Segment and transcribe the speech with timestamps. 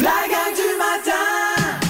[0.00, 1.80] La gang du matin!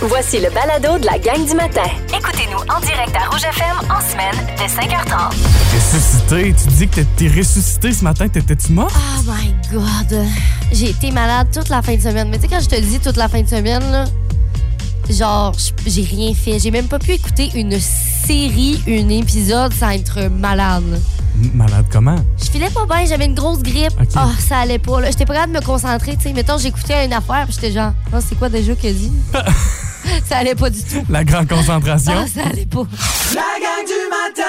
[0.00, 1.88] Voici le balado de la gang du matin.
[2.08, 5.32] Écoutez-nous en direct à Rouge FM en semaine dès 5h30.
[5.72, 8.90] Ressuscité, tu dis que t'es ressuscité ce matin, t'étais-tu mort?
[8.92, 10.26] Oh my God.
[10.72, 12.28] J'ai été malade toute la fin de semaine.
[12.28, 14.04] Mais tu sais, quand je te dis toute la fin de semaine, là,
[15.08, 15.54] genre,
[15.86, 16.58] j'ai rien fait.
[16.58, 21.00] J'ai même pas pu écouter une série, un épisode sans être malade.
[21.54, 22.16] Malade comment?
[22.38, 23.92] Je filais pas bien, j'avais une grosse grippe.
[24.00, 24.08] Ok.
[24.14, 25.00] Ah, ça allait pas.
[25.00, 25.10] là.
[25.10, 26.16] J'étais pas capable de me concentrer.
[26.16, 26.32] tu sais.
[26.32, 29.12] Mettons, j'écoutais une affaire, puis j'étais genre, oh, c'est quoi déjà qu'elle dit?
[30.26, 31.04] ça allait pas du tout.
[31.08, 32.12] La grande concentration?
[32.16, 32.86] Ah, ça allait pas.
[33.34, 34.42] La gang du matin!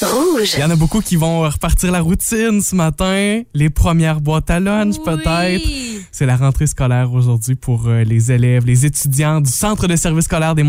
[0.00, 0.52] Rouge.
[0.56, 3.42] Il y en a beaucoup qui vont repartir la routine ce matin.
[3.54, 5.68] Les premières boîtes à lunch, peut-être.
[6.10, 10.24] C'est la rentrée scolaire aujourd'hui pour euh, les élèves, les étudiants du Centre de service
[10.24, 10.64] scolaire des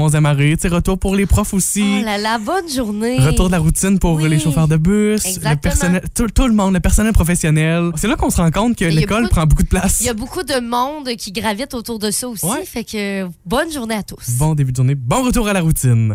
[0.59, 1.99] sais, retour pour les profs aussi.
[2.02, 3.17] Oh là là, bonne journée.
[3.20, 4.29] Retour de la routine pour Oui.
[4.29, 7.91] les chauffeurs de bus, le personnel, tout, tout le monde, le personnel professionnel.
[7.95, 9.99] C'est là qu'on se rend compte que l'école prend beaucoup de place.
[10.02, 12.45] Il y a beaucoup de monde qui gravite autour de ça aussi.
[12.45, 12.65] Ouais.
[12.65, 14.37] Fait que bonne journée à tous.
[14.37, 16.13] Bon début de journée, bon retour à la routine.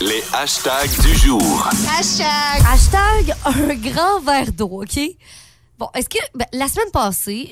[0.00, 1.68] Les hashtags du jour.
[1.98, 4.98] Hashtag un grand verre d'eau, OK?
[5.80, 7.50] Bon, est-ce que ben, la semaine passée,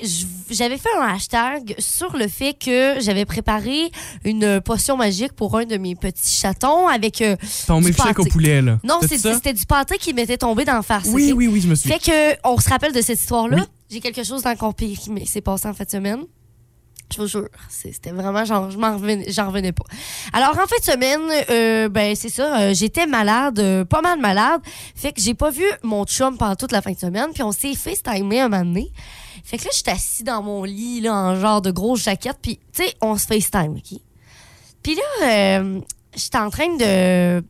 [0.51, 3.91] j'avais fait un hashtag sur le fait que j'avais préparé
[4.23, 7.35] une potion magique pour un de mes petits chatons avec euh,
[7.65, 8.77] Ton milkshake au poulet, là.
[8.83, 11.07] Non, C'était du pâté qui m'était tombé dans la face.
[11.11, 11.89] Oui, oui, oui, je me suis.
[11.89, 13.57] Fait que on se rappelle de cette histoire-là.
[13.57, 13.63] Oui.
[13.89, 16.19] J'ai quelque chose d'encore pire qui m'est- s'est passé en fin de semaine.
[17.11, 19.85] Je vous jure, c'était vraiment genre, je m'en revenais, revenais pas.
[20.31, 24.19] Alors en fin de semaine, euh, ben c'est ça, euh, j'étais malade, euh, pas mal
[24.19, 24.61] malade.
[24.95, 27.51] Fait que j'ai pas vu mon chum pendant toute la fin de semaine, puis on
[27.51, 28.91] s'est FaceTimé un moment donné.
[29.43, 32.59] Fait que là, j'étais assis dans mon lit, là, en genre de grosse jaquette, puis
[32.71, 33.99] tu sais, on se FaceTime, OK?
[34.83, 35.81] Puis là, euh,
[36.15, 37.43] j'étais en train de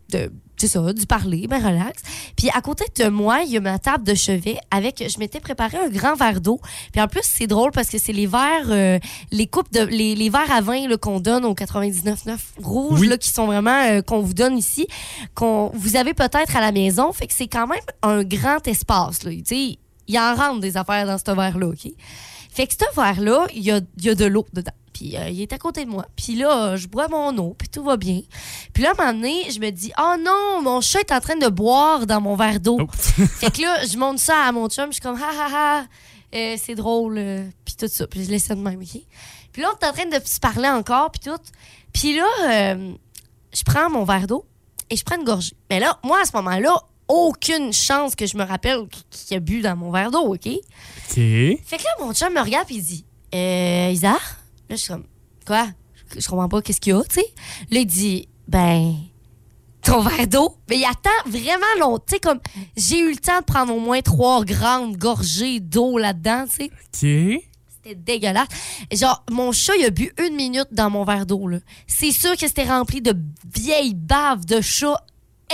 [0.59, 2.01] c'est ça, du parler, ben relax.
[2.35, 5.39] Puis à côté de moi, il y a ma table de chevet avec, je m'étais
[5.39, 6.59] préparé un grand verre d'eau.
[6.91, 8.99] Puis en plus, c'est drôle parce que c'est les verres, euh,
[9.31, 13.07] les coupes de, les, les verres à vin qu'on donne au 99,9 rouge, Oui.
[13.07, 14.87] là, qui sont vraiment, euh, qu'on vous donne ici,
[15.35, 17.11] qu'on vous avez peut-être à la maison.
[17.13, 19.31] Fait que c'est quand même un grand espace, là.
[19.31, 21.91] Tu sais, il en rentre des affaires dans ce verre-là, OK?
[22.51, 24.71] Fait que ce verre-là, il y a, il y a de l'eau dedans.
[24.99, 26.05] Puis euh, il est à côté de moi.
[26.17, 28.19] Puis là, euh, je bois mon eau, puis tout va bien.
[28.73, 31.21] Puis là, à un moment donné, je me dis, oh non, mon chat est en
[31.21, 32.79] train de boire dans mon verre d'eau.
[32.81, 32.87] Oh.
[33.39, 35.85] fait que là, je montre ça à mon chum, je suis comme, ha ha ha,
[36.35, 38.07] euh, c'est drôle, euh, puis tout ça.
[38.07, 39.01] Puis je laisse ça de même, OK?
[39.53, 41.41] Puis là, on est en train de se parler encore, puis tout.
[41.93, 42.75] Puis là,
[43.53, 44.45] je prends mon verre d'eau
[44.89, 45.55] et je prends une gorgée.
[45.69, 46.75] Mais là, moi, à ce moment-là,
[47.07, 50.45] aucune chance que je me rappelle qui a bu dans mon verre d'eau, OK?
[50.45, 51.13] OK.
[51.13, 54.17] Fait que là, mon chum me regarde et il dit Euh, Isa
[54.69, 55.05] Là, je suis comme
[55.45, 55.67] Quoi?
[56.13, 57.33] Je, je comprends pas, qu'est-ce qu'il y a, tu sais?
[57.71, 58.95] Là, il dit Ben,
[59.83, 60.57] ton verre d'eau.
[60.69, 62.05] Mais il attend vraiment longtemps.
[62.07, 62.39] Tu sais, comme
[62.77, 67.35] j'ai eu le temps de prendre au moins trois grandes gorgées d'eau là-dedans, tu sais.
[67.37, 67.43] OK.
[67.83, 68.47] C'était dégueulasse.
[68.91, 71.59] Genre, mon chat, il a bu une minute dans mon verre d'eau, là.
[71.87, 73.15] C'est sûr que c'était rempli de
[73.55, 75.01] vieilles baves de chat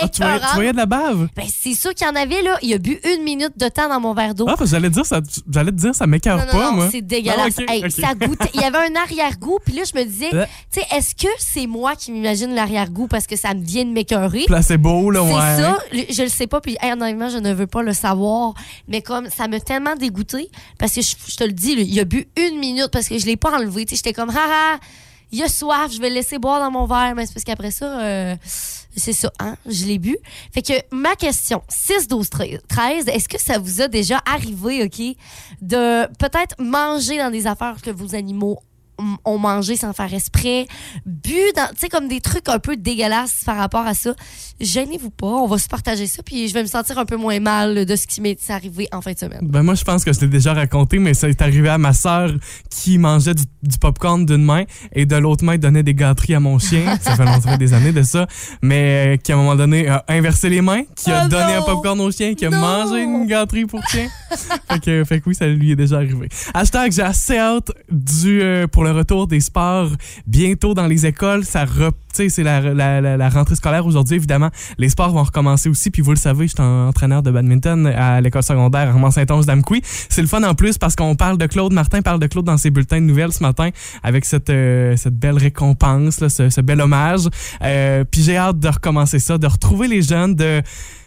[0.00, 0.54] Ah, tu, voyais, tu écœurantes.
[0.54, 1.28] voyais de la bave?
[1.34, 2.58] Ben, c'est sûr qu'il y en avait, là.
[2.62, 4.44] Il a bu une minute de temps dans mon verre d'eau.
[4.48, 5.20] Ah, parce que j'allais te dire, ça,
[5.50, 6.88] j'allais te dire, ça pas, moi.
[6.90, 7.54] c'est dégueulasse.
[7.68, 10.44] Hey, ça goûtait- Il y avait un arrière-goût, puis là, je me disais, Euh.
[10.72, 13.90] tu sais, est-ce que c'est moi qui m'imagine l'arrière-goût parce que ça me vient de
[13.90, 14.44] m'écœurer?
[14.46, 15.62] Placebo, là, C'est ouais.
[15.62, 18.54] ça, le- je le sais pas, puis hey, honnêtement, je ne veux pas le savoir.
[18.88, 22.00] Mais comme ça m'a tellement dégoûté, parce que je, je te le dis, là, il
[22.00, 23.84] a bu une minute parce que je l'ai pas enlevé.
[23.86, 24.78] Tu sais, J'étais comme, haha,
[25.32, 27.14] il a soif, je vais le laisser boire dans mon verre.
[27.14, 28.36] Mais c'est parce qu'après ça, euh,
[28.96, 30.16] c'est ça, hein, je l'ai bu.
[30.52, 32.30] Fait que ma question, 6, 12,
[32.68, 35.00] 13, est-ce que ça vous a déjà arrivé, OK,
[35.60, 38.58] de peut-être manger dans des affaires que vos animaux
[39.24, 40.66] ont mangé sans faire exprès,
[41.04, 44.14] bu dans, tu sais, comme des trucs un peu dégueulasses par rapport à ça.
[44.60, 47.38] Gênez-vous pas, on va se partager ça, puis je vais me sentir un peu moins
[47.40, 49.40] mal de ce qui m'est arrivé en fin de semaine.
[49.42, 51.92] Ben moi, je pense que je l'ai déjà raconté, mais ça est arrivé à ma
[51.92, 52.30] sœur
[52.70, 54.64] qui mangeait du, du popcorn d'une main
[54.94, 56.96] et de l'autre main donnait des gâteries à mon chien.
[57.02, 58.26] ça fait longtemps des années de ça,
[58.62, 61.52] mais euh, qui à un moment donné a inversé les mains, qui a Oh donné
[61.54, 61.66] un non!
[61.66, 62.58] popcorn au chien, qui a Non!
[62.60, 64.08] mangé une gâterie pour chien.
[64.70, 66.28] fait, que, fait que oui, ça lui est déjà arrivé.
[66.54, 69.90] Hashtag j'ai assez hâte du, euh, pour le retour des sports
[70.26, 71.44] bientôt dans les écoles.
[71.44, 74.50] Ça re- c'est la, rentrée scolaire aujourd'hui, évidemment.
[74.78, 75.90] Les sports vont recommencer aussi.
[75.90, 79.82] Puis vous le savez, je suis entraîneur de badminton à l'école secondaire Armand Saint-Onge d'Amqui.
[79.84, 82.56] C'est le fun en plus parce qu'on parle de Claude Martin, parle de Claude dans
[82.56, 83.70] ses bulletins de nouvelles ce matin
[84.02, 87.28] avec cette, euh, cette belle récompense, ce bel hommage.
[87.62, 90.62] Euh, puis j'ai hâte de recommencer ça, de retrouver les jeunes, de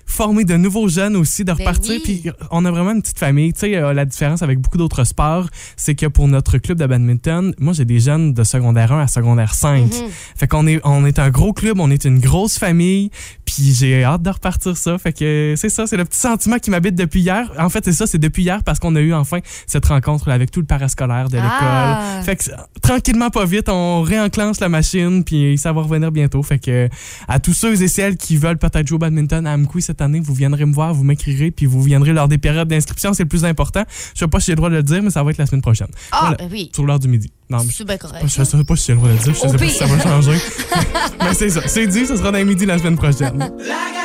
[0.10, 1.92] former de nouveaux jeunes aussi, de Ben repartir.
[1.92, 2.02] oui.
[2.04, 3.54] Puis on a vraiment une petite famille.
[3.54, 5.48] Tu sais, euh, la différence avec beaucoup d'autres sports,
[5.78, 9.08] c'est que pour notre club de badminton, moi, j'ai des jeunes de secondaire 1 à
[9.08, 9.84] secondaire 5.
[9.86, 9.92] Mhm.
[10.36, 13.12] Fait qu'on est, on est un gros club, on est une grosse famille,
[13.46, 14.98] puis j'ai hâte de repartir ça.
[14.98, 17.52] Fait que c'est ça, c'est le petit sentiment qui m'habite depuis hier.
[17.60, 20.52] En fait, c'est ça, c'est depuis hier parce qu'on a eu enfin cette rencontre avec
[20.52, 21.50] tout le parascolaire de l'école.
[21.52, 22.22] Ah.
[22.24, 22.44] Fait que
[22.82, 26.42] tranquillement, pas vite, on réenclenche la machine, puis ça va revenir bientôt.
[26.44, 26.90] Fait que
[27.28, 30.20] à tous ceux et celles qui veulent peut-être jouer au badminton à Amkoui cette année,
[30.20, 33.30] vous viendrez me voir, vous m'écrirez, puis vous viendrez lors des périodes d'inscription, c'est le
[33.30, 33.84] plus important.
[34.14, 35.46] Je sais pas si j'ai le droit de le dire, mais ça va être la
[35.46, 35.88] semaine prochaine.
[36.12, 36.38] Ah, Voilà.
[36.38, 36.72] ben oui.
[36.74, 37.32] Sur l'heure du midi.
[37.50, 38.24] Non, mais correct.
[38.28, 39.86] je sais pas si j'ai le droit de le dire, je sais pas si ça
[39.86, 40.38] va changer.
[41.22, 43.52] mais c'est ça, c'est dit, ce sera dans les midi la semaine prochaine.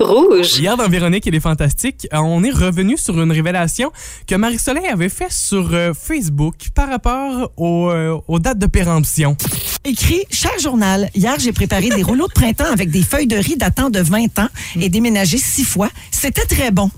[0.00, 0.58] Rouge.
[0.58, 3.90] Hier dans Véronique et les Fantastiques, euh, on est revenu sur une révélation
[4.26, 9.36] que Marie-Soleil avait fait sur euh, Facebook par rapport aux, euh, aux dates de péremption.
[9.84, 13.56] Écrit, cher journal, hier j'ai préparé des rouleaux de printemps avec des feuilles de riz
[13.56, 14.48] datant de 20 ans
[14.80, 15.90] et déménagé six fois.
[16.10, 16.90] C'était très bon.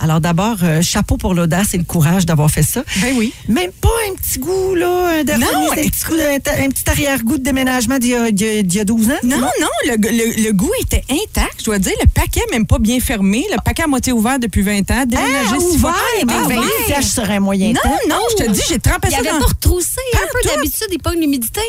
[0.00, 2.82] Alors d'abord, euh, chapeau pour l'audace et le courage d'avoir fait ça.
[3.02, 3.32] Ben oui.
[3.48, 6.14] Même pas un petit goût, là, de Non, un petit, goût
[6.68, 9.14] petit arrière-goût de déménagement d'il y, a- d'il y a- d'il y a 12 ans.
[9.24, 11.56] Non, non, le, le- le goût était intact.
[11.60, 13.44] Je dois dire, le paquet même pas bien fermé.
[13.50, 15.04] Le paquet à moitié ouvert depuis 20 ans.
[15.06, 15.94] Déménagé Ah, six ouvert, fois.
[16.20, 16.64] des Ah, 20 ouais.
[16.86, 17.98] sèches sur un moyen Non, temps.
[18.08, 20.86] non, je te dis, j'ai trempé Il ça avait dans pas retroussé un peu d'habitude,
[20.92, 21.60] il pogne l'humidité.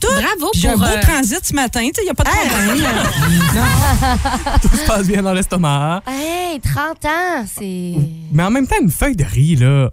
[0.00, 0.08] tout.
[0.08, 0.80] Bravo J'ai un pour...
[0.80, 1.80] beau euh, transit ce matin.
[1.82, 2.86] Il n'y a pas de problème.
[4.62, 6.02] Tout se passe bien dans l'estomac.
[6.06, 7.94] Hey, 30 ans, c'est.
[8.32, 9.90] Mais en même temps, une feuille de riz, là.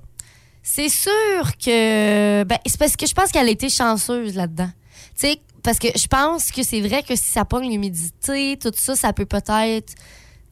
[0.63, 2.43] C'est sûr que.
[2.43, 4.69] Ben, c'est parce que je pense qu'elle a été chanceuse là-dedans.
[5.17, 8.71] Tu sais, parce que je pense que c'est vrai que si ça pogne l'humidité, tout
[8.75, 9.93] ça, ça peut peut-être.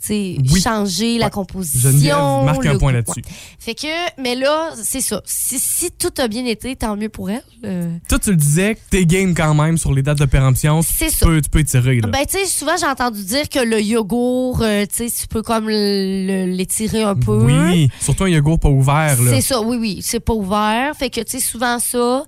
[0.10, 0.62] Oui.
[0.62, 1.90] changer la composition.
[1.92, 2.16] Geneviève
[2.46, 3.22] marque un point là-dessus.
[3.26, 3.32] Ouais.
[3.60, 5.22] Fait que, mais là, c'est ça.
[5.26, 7.44] Si, si tout a bien été, tant mieux pour elle.
[7.66, 10.82] Euh, Toi, tu le disais, t'es game quand même sur les dates de péremption.
[10.82, 11.26] C'est tu ça.
[11.26, 12.08] Peux, tu peux étirer, là.
[12.10, 15.42] Ben, tu sais, souvent, j'ai entendu dire que le yogourt, euh, tu sais, tu peux
[15.42, 17.46] comme l'étirer un peu.
[17.46, 19.18] oui, surtout un yogourt pas ouvert.
[19.30, 20.00] C'est ça, oui, oui.
[20.02, 20.96] C'est pas ouvert.
[20.98, 22.24] Fait que, tu sais, souvent ça.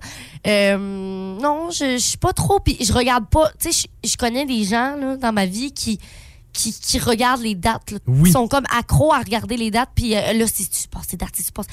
[0.46, 2.60] euh, non, je je suis pas trop.
[2.60, 3.50] Puis je regarde pas.
[3.60, 5.98] Tu sais, je- je connais des gens là, dans ma vie qui.
[6.56, 7.90] Qui, qui regardent les dates.
[7.90, 7.98] là.
[8.06, 8.30] Oui.
[8.30, 9.90] Ils sont comme accros à regarder les dates.
[9.94, 11.66] Puis euh, là, si tu passes ces dates, si tu passes.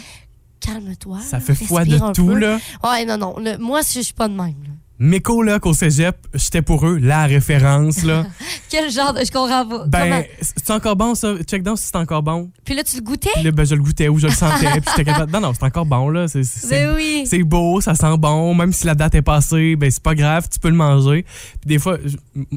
[0.59, 1.19] Calme-toi.
[1.21, 2.35] Ça là, fait foi de tout, peu.
[2.37, 2.57] là.
[2.83, 3.35] Ouais, non, non.
[3.37, 4.55] le- moi, je je suis pas de même.
[4.63, 4.69] là.
[5.03, 8.25] Mes colocs au cégep, j'étais pour eux la référence, là.
[8.69, 9.19] Quel genre de.
[9.19, 9.83] Je comprends pas.
[9.85, 11.35] Ben, c'est encore bon, ça?
[11.45, 12.49] Check down si c'est encore bon.
[12.63, 13.43] Puis là, tu le goûtais?
[13.43, 14.79] Là, ben, je le goûtais ou je le sentais.
[14.79, 15.31] puis j'étais capable.
[15.33, 16.29] Non, non, c'est encore bon, là.
[16.29, 17.23] C'est, c'est, Ben oui.
[17.25, 18.55] c'est beau, ça sent bon.
[18.55, 21.25] Même si la date est passée, ben, c'est pas grave, tu peux le manger.
[21.59, 21.97] Puis des fois,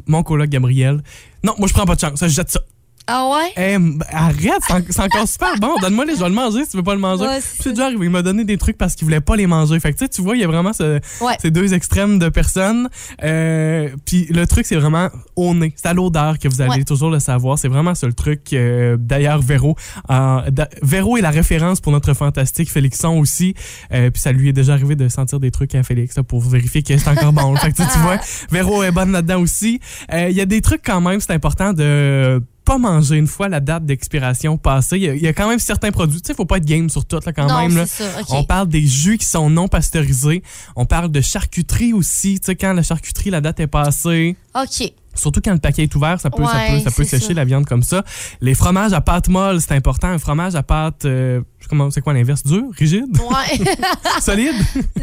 [0.06, 1.02] mon coloc Gabriel,
[1.43, 2.60] non, moi, je prends pas de chance, je jette ça.
[3.08, 3.53] Ah ouais?
[3.56, 5.76] Eh, m- arrête, c'est en- c'est encore super bon.
[5.81, 7.23] Donne-moi les, je vais le manger si tu veux pas le manger.
[7.25, 9.79] Ouais, c'est déjà arrivé, il m'a donné des trucs parce qu'il voulait pas les manger.
[9.79, 11.37] Fait que tu vois, il y a vraiment ce- Ouais.
[11.41, 12.88] ces deux extrêmes de personnes.
[13.23, 15.73] Euh, puis le truc, c'est vraiment au nez.
[15.76, 16.85] C'est à l'odeur que vous allez Ouais.
[16.85, 17.58] toujours le savoir.
[17.58, 18.53] C'est vraiment ça le truc.
[18.53, 19.76] Euh, D'ailleurs, Véro,
[20.11, 20.41] euh,
[20.82, 23.55] Véro est la référence pour notre fantastique Félixon aussi.
[23.93, 26.41] Euh, puis ça lui est déjà arrivé de sentir des trucs à Félix là, pour
[26.41, 27.55] vérifier que c'est encore bon.
[27.56, 28.19] Fait que tu vois,
[28.50, 29.81] Véro est bonne là-dedans aussi.
[30.12, 33.49] Euh, Il y a des trucs quand même, c'est important de pas manger une fois
[33.49, 34.97] la date d'expiration passée.
[34.97, 36.21] Il y a- il y, a quand même certains produits.
[36.21, 37.77] Tu sais, faut pas être game sur tout là, quand non, même.
[37.77, 37.87] là.
[37.87, 38.05] ça.
[38.31, 40.43] On parle des jus qui sont non pasteurisés.
[40.75, 42.41] On parle de charcuterie aussi.
[42.41, 44.37] Tu sais, quand la charcuterie, la date est passée.
[44.55, 44.93] OK.
[45.15, 47.33] Surtout quand le paquet est ouvert, ça peut, ça peut, ça peut sécher ça.
[47.33, 48.05] la viande comme ça.
[48.43, 50.09] Les fromages à pâte molle, c'est important.
[50.09, 52.43] Un fromage à pâte, euh, comment- c'est quoi l'inverse?
[52.45, 52.65] Dur?
[52.77, 53.17] Rigide?
[53.19, 53.65] Ouais.
[54.21, 54.55] Solide?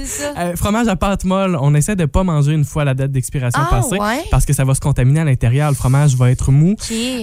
[0.05, 0.33] ça.
[0.37, 3.61] Euh, fromage à pâte molle, on essaie de pas manger une fois la date d'expiration
[3.65, 4.23] Ah, passée ouais?
[4.31, 5.69] parce que ça va se contaminer à l'intérieur.
[5.69, 6.75] Le fromage va être mou.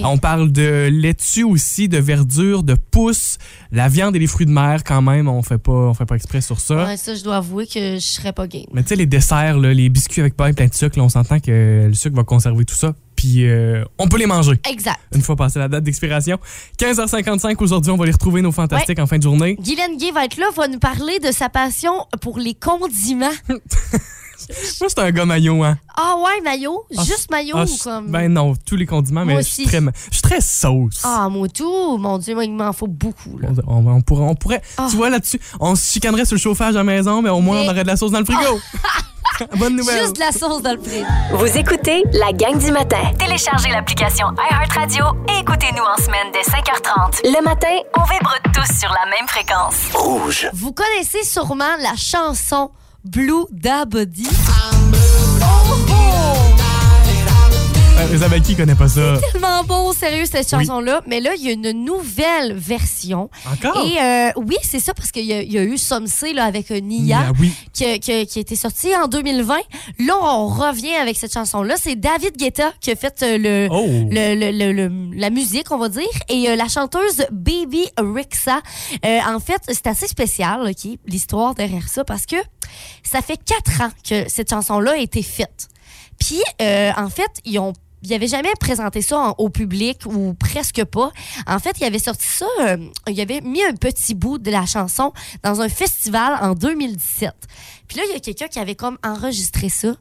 [0.03, 3.37] On parle de laitue aussi, de verdure, de pousses,
[3.71, 6.15] la viande et les fruits de mer quand même, on fait pas, on fait pas
[6.15, 6.85] exprès sur ça.
[6.85, 8.65] Ouais, ça, je dois avouer que je serais pas game.
[8.73, 11.09] Mais tu sais, les desserts, là, les biscuits avec pain plein de sucre, là, on
[11.09, 12.93] s'entend que le sucre va conserver tout ça.
[13.21, 14.97] Puis euh, on peut les manger Exact.
[15.13, 16.39] une fois passée la date d'expiration.
[16.79, 19.57] 15h55 aujourd'hui, on va les retrouver nos fantastiques en fin de journée.
[19.59, 23.29] Guylaine Gay va être là, va nous parler de sa passion pour les condiments.
[23.49, 25.77] Moi, c'est un gars maillot, hein.
[25.95, 26.83] Ah ouais, maillot?
[26.97, 28.07] Ah, Juste maillot Ah, ou comme?
[28.09, 29.71] Ben non, tous les condiments, Moi mais je suis aussi.
[29.71, 31.01] très, je suis très sauce.
[31.03, 31.97] Ah, moi tout.
[31.99, 33.37] Mon Dieu, moi, il m'en faut beaucoup.
[33.37, 33.49] Là.
[33.67, 34.87] On, on pourrait, on pourrait Ah.
[34.89, 37.61] tu vois là-dessus, on se chicanerait sur le chauffage à la maison, mais au moins
[37.61, 38.59] Mais- on aurait de la sauce dans le frigo.
[39.57, 40.01] Bonne nouvelle.
[40.01, 41.05] Juste de la sauce dans le frigo.
[41.33, 43.11] Vous écoutez la gang du matin.
[43.17, 47.21] Téléchargez l'application iHeartRadio et écoutez-nous en semaine dès 5h30.
[47.23, 49.75] Le matin, on vibre tous sur la même fréquence.
[49.93, 50.49] Rouge.
[50.53, 52.71] Vous connaissez sûrement la chanson
[53.03, 54.29] Blue Da Body.
[54.29, 54.90] Oh,
[58.03, 59.13] Euh, qui connaît pas ça?
[59.31, 60.65] Tellement beau, sérieux, cette Oui.
[60.65, 61.01] chanson-là.
[61.05, 63.29] Mais là, il y a une nouvelle version.
[63.45, 63.85] Encore?
[63.85, 66.33] Et euh, oui, c'est ça, parce qu'il y, a- il y a eu Some Say,
[66.33, 67.31] là avec euh, Nia.
[67.39, 67.53] Oui.
[67.73, 69.55] qui, a- qui a- qui a été sorti en 2020.
[69.99, 71.75] Là, on revient avec cette chanson-là.
[71.79, 73.85] C'est David Guetta qui a fait le, Oh.
[73.87, 76.01] le- la musique, on va dire.
[76.27, 78.61] Et euh, la chanteuse Baby Rixa.
[79.05, 82.37] Euh, en fait, c'est assez spécial, OK, l'histoire derrière ça, parce que
[83.03, 85.67] ça fait quatre ans que cette chanson-là a été faite.
[86.19, 90.83] Puis, euh, en fait, ils ont il avait jamais présenté ça au public ou presque
[90.85, 91.11] pas.
[91.47, 92.77] En fait, il avait sorti ça, euh,
[93.07, 97.33] il avait mis un petit bout de la chanson dans un festival en 2017.
[97.87, 99.95] Puis là, il y a quelqu'un qui avait comme enregistré ça.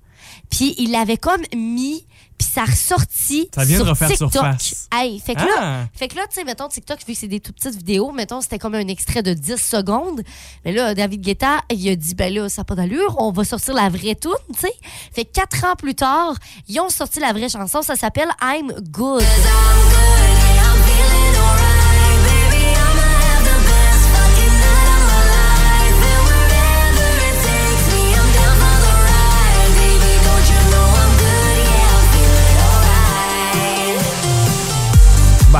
[0.50, 2.06] Puis il l'avait comme mis,
[2.40, 4.32] puis ça a ressorti Ça vient de sur refaire TikTok.
[4.32, 4.88] surface.
[4.92, 5.60] Hey, fait que Ah.
[5.60, 8.12] là, fait que là, tu sais, mettons, TikTok, vu que c'est des toutes petites vidéos,
[8.12, 10.22] mettons, c'était comme un extrait de 10 secondes.
[10.64, 13.44] Mais là, David Guetta, il a dit, ben là, ça n'a pas d'allure, on va
[13.44, 14.72] sortir la vraie tune, tu sais.
[15.12, 16.34] Fait que quatre ans plus tard,
[16.68, 19.22] ils ont sorti la vraie chanson, ça s'appelle I'm Good.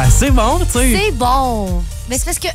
[0.03, 0.97] Ben, c'est bon, tu sais.
[0.97, 1.83] C'est bon.
[2.09, 2.49] Mais c'est parce que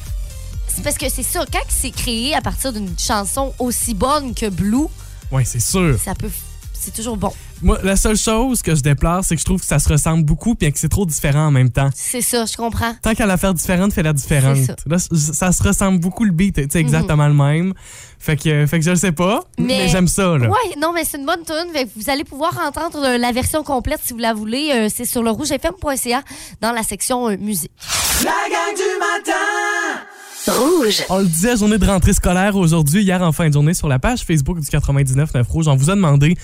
[0.67, 4.49] c'est parce que c'est ça, quand c'est créé à partir d'une chanson aussi bonne que
[4.49, 4.87] Blue,
[5.31, 5.95] Ouais, c'est sûr.
[6.03, 6.31] ça peut
[6.73, 7.31] c'est toujours bon.
[7.61, 10.23] Moi, la seule chose que je déplore, c'est que je trouve que ça se ressemble
[10.23, 11.89] beaucoup puis que c'est trop différent en même temps.
[11.95, 12.93] C'est ça, je comprends.
[13.01, 14.57] Tant qu'à la faire différente, fais-la différente.
[14.57, 14.75] C'est ça.
[14.85, 17.73] Là, ça se ressemble beaucoup le beat, tu sais, exactement le même.
[18.19, 20.47] Fait que, fait que je le sais pas, mais, Mais- j'aime ça, là.
[20.49, 21.71] Ouais, non, mais c'est une bonne tune.
[21.73, 24.71] Fait que Vous allez pouvoir entendre euh, la version complète si vous la voulez.
[24.73, 26.23] Euh, c'est sur le rougefm.ca
[26.61, 27.71] dans la section euh, musique.
[28.23, 30.01] La gang du matin
[30.47, 31.03] Rouge.
[31.09, 33.97] On le disait, journée de rentrée scolaire aujourd'hui, hier en fin de journée, sur la
[33.99, 36.35] page Facebook du 99.9 Rouge, on vous a demandé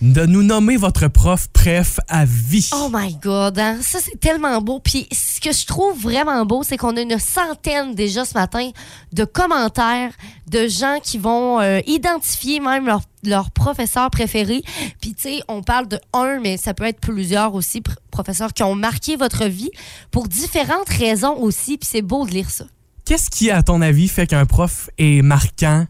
[0.00, 2.68] de nous nommer votre prof préf à vie.
[2.72, 3.78] Oh my God, hein?
[3.82, 4.80] ça c'est tellement beau.
[4.80, 8.70] Puis ce que je trouve vraiment beau, c'est qu'on a une centaine déjà ce matin
[9.12, 10.12] de commentaires
[10.48, 14.62] de gens qui vont euh, identifier même leur, leur professeur préféré.
[15.00, 18.54] Puis tu sais, on parle de un, mais ça peut être plusieurs aussi, pr- professeurs
[18.54, 19.70] qui ont marqué votre vie
[20.10, 21.76] pour différentes raisons aussi.
[21.76, 22.64] Puis c'est beau de lire ça.
[23.04, 25.86] Qu'est-ce qui, à ton avis, fait qu'un prof est marquant?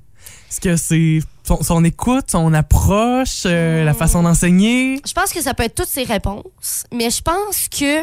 [0.50, 5.00] Est-ce que c'est son, son écoute, son approche, euh, la façon d'enseigner?
[5.06, 8.02] Je pense que ça peut être toutes ces réponses, mais je pense que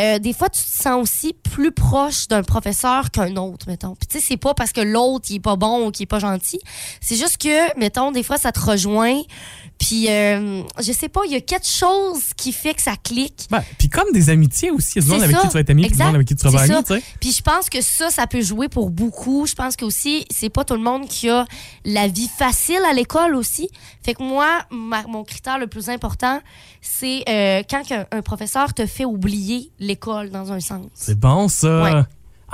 [0.00, 3.94] euh, des fois, tu te sens aussi plus proche d'un professeur qu'un autre, mettons.
[3.94, 6.06] Puis tu sais, c'est pas parce que l'autre, il est pas bon ou qu'il est
[6.06, 6.60] pas gentil.
[7.00, 9.20] C'est juste que, mettons, des fois, ça te rejoint.
[9.84, 13.46] Puis, euh, je sais pas, il y a quelque chose qui fait que ça clique.
[13.50, 15.84] Ben, puis comme des amitiés aussi, il y a avec qui tu vas être ami,
[15.84, 16.14] Exact.
[16.14, 17.02] avec qui tu vas pas ami, tu sais.
[17.20, 19.44] Puis je pense que ça, ça peut jouer pour beaucoup.
[19.44, 21.46] Je pense que aussi, c'est pas tout le monde qui a
[21.84, 23.68] la vie facile à l'école aussi.
[24.04, 26.40] Fait que moi, ma- mon critère le plus important,
[26.80, 30.86] c'est euh, quand un, un professeur te fait oublier l'école dans un sens.
[30.94, 31.82] C'est bon, ça.
[31.82, 32.02] Ouais.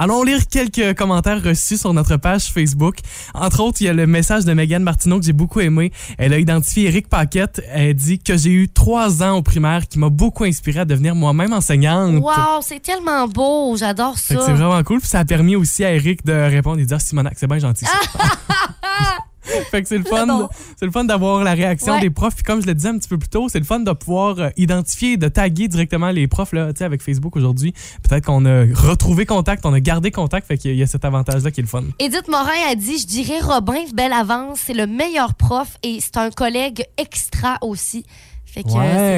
[0.01, 2.99] Allons lire quelques commentaires reçus sur notre page Facebook.
[3.35, 5.91] Entre autres, il y a le message de Megan Martineau que j'ai beaucoup aimé.
[6.19, 7.61] Elle a identifié Eric Paquette.
[7.69, 11.17] Elle dit que j'ai eu trois ans au primaire qui m'a beaucoup inspiré à devenir
[11.17, 12.23] moi-même enseignante.
[12.23, 13.77] Wow, c'est tellement beau.
[13.77, 14.37] J'adore ça.
[14.47, 15.01] c'est vraiment cool.
[15.01, 17.59] Puis ça a permis aussi à Eric de répondre et de dire Simonac, c'est bien
[17.59, 17.85] gentil.
[17.85, 17.93] ça.
[19.71, 22.01] fait que c'est le fun, c'est le fun d'avoir la réaction Ouais.
[22.01, 22.35] des profs.
[22.35, 24.39] Puis comme je le disais un petit peu plus tôt, c'est le fun de pouvoir
[24.39, 27.73] euh, identifier, de taguer directement les profs là, tu sais, avec Facebook aujourd'hui.
[28.09, 30.47] Peut-être qu'on a retrouvé contact, on a gardé contact.
[30.47, 31.85] Fait qu'il y a cet avantage-là qui est le fun.
[31.99, 36.17] Edith Morin a dit, je dirais Robin Belle Avance, c'est le meilleur prof et c'est
[36.17, 38.05] un collègue extra aussi.
[38.51, 38.73] Fait que euh,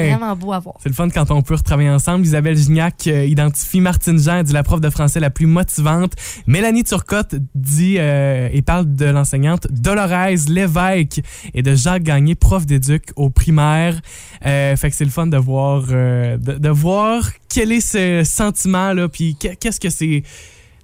[0.05, 0.75] c'est vraiment beau à voir.
[0.83, 2.25] C'est le fun quand on peut retravailler ensemble.
[2.25, 6.13] Isabelle Gignac euh, identifie Martine Jean, dit la prof de français la plus motivante.
[6.47, 11.21] Mélanie Turcotte dit euh, et parle de l'enseignante Dolores Lévesque
[11.53, 13.99] et de Jacques Gagné, prof d'éduc au primaire.
[14.41, 19.35] Fait que c'est le fun de voir, de, de voir quel est ce sentiment-là, puis
[19.35, 20.23] que- qu'est-ce que c'est...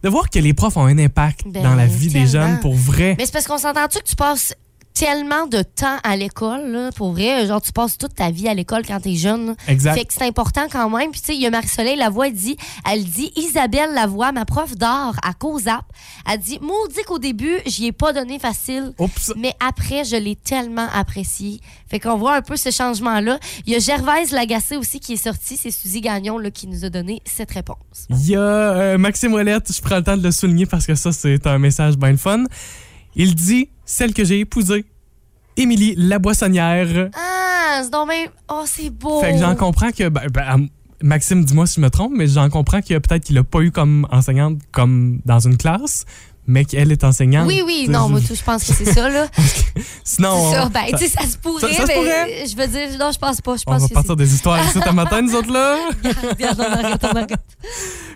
[0.04, 2.76] De voir que les profs ont un impact Ben, dans la vie des jeunes, pour
[2.76, 3.16] vrai.
[3.18, 4.54] Mais c'est parce qu'on s'entend-tu que tu passes
[4.98, 7.46] tellement de temps à l'école, pour vrai.
[7.46, 9.48] Genre, tu passes toute ta vie à l'école quand t'es jeune.
[9.48, 9.56] là.
[9.68, 9.94] Exact.
[9.96, 11.12] Fait que c'est important quand même.
[11.12, 12.58] Puis, tu sais, il y a Marie-Soleil Lavoie, dit,
[12.90, 15.86] elle dit, Isabelle Lavoie, ma prof d'art à COSAP,
[16.30, 18.94] elle dit, maudit qu'au début, j'y ai pas donné facile.
[18.98, 19.34] Oups.
[19.38, 21.60] Mais après, je l'ai tellement apprécié.
[21.90, 23.40] Fait qu'on voit un peu ce changement-là.
[23.66, 25.58] Il y a Gervaise Lagacé aussi qui est sortie.
[25.58, 27.78] C'est Suzy Gagnon là, qui nous a donné cette réponse.
[28.10, 30.96] Il y a euh, Maxime Ouellette, je prends le temps de le souligner parce que
[30.96, 32.44] ça, c'est un message bien le fun.
[33.16, 34.86] Il dit Celle que j'ai épousée,
[35.56, 37.10] Émilie Laboissonnière.
[37.16, 38.30] Ah, c'est donc même...
[38.52, 39.22] Oh, c'est beau.
[39.22, 40.10] Fait que j'en comprends que.
[40.10, 40.68] ben, ben,
[41.02, 43.72] Maxime, dis-moi si je me trompe, mais j'en comprends qu'il peut-être qu'il a pas eu
[43.72, 46.06] comme enseignante comme dans une classe.
[46.48, 47.48] Mais qu'elle est enseignante.
[47.48, 49.28] Oui, oui, non, moi, tout, je pense que c'est ça, là.
[50.04, 50.66] Sinon, ça.
[50.66, 52.46] on- Ben, tu sais, ça se pourrait, ça se mais pourrait.
[52.50, 53.56] je veux dire, non, je pense pas.
[53.58, 55.76] Je on pense va que partir des histoires ici à matin, nous autres, là.
[56.04, 57.34] on arrête, on arrête.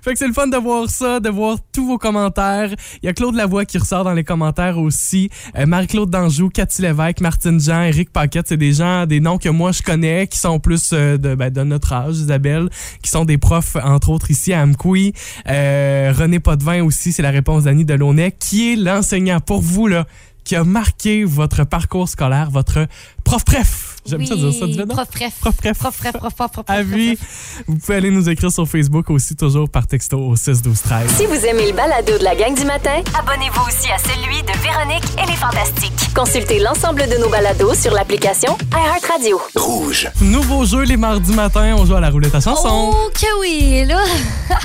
[0.03, 2.69] Fait que c'est le fun de voir ça, de voir tous vos commentaires.
[3.03, 5.29] Il y a Claude Lavoie qui ressort dans les commentaires aussi.
[5.57, 9.49] Euh, Marie-Claude Danjou, Cathy Lévesque, Martine Jean, Éric Paquette, c'est des gens, des noms que
[9.49, 12.69] moi je connais, qui sont plus euh, de, ben, de notre âge, Isabelle,
[13.03, 15.13] qui sont des profs, entre autres ici à Amkoui.
[15.47, 20.05] Euh, René Potvin aussi, c'est la réponse d'Annie Delaunay, qui est l'enseignant pour vous, là,
[20.43, 22.87] qui a marqué votre parcours scolaire, votre
[23.23, 23.90] prof préf.
[24.05, 24.87] J'aime ça dire ça, donc.
[24.87, 25.33] Prof bref.
[25.39, 25.77] Prof préf.
[25.77, 26.65] Prof bref, prof prof prof.
[26.67, 27.15] À prof, vie.
[27.15, 27.63] prof.
[27.67, 31.11] Vous pouvez aller nous écrire sur Facebook aussi, toujours par texto au 6 12 13.
[31.11, 34.51] Si vous aimez le balado de la gang du matin, abonnez-vous aussi à celui de
[34.61, 36.13] Véronique et les Fantastiques.
[36.15, 39.39] Consultez l'ensemble de nos balados sur l'application iHeartRadio.
[39.55, 40.09] Rouge.
[40.21, 42.91] Nouveau jeu les mardis matins, on joue à la roulette à chanson.
[42.93, 44.03] Oh que oui, là.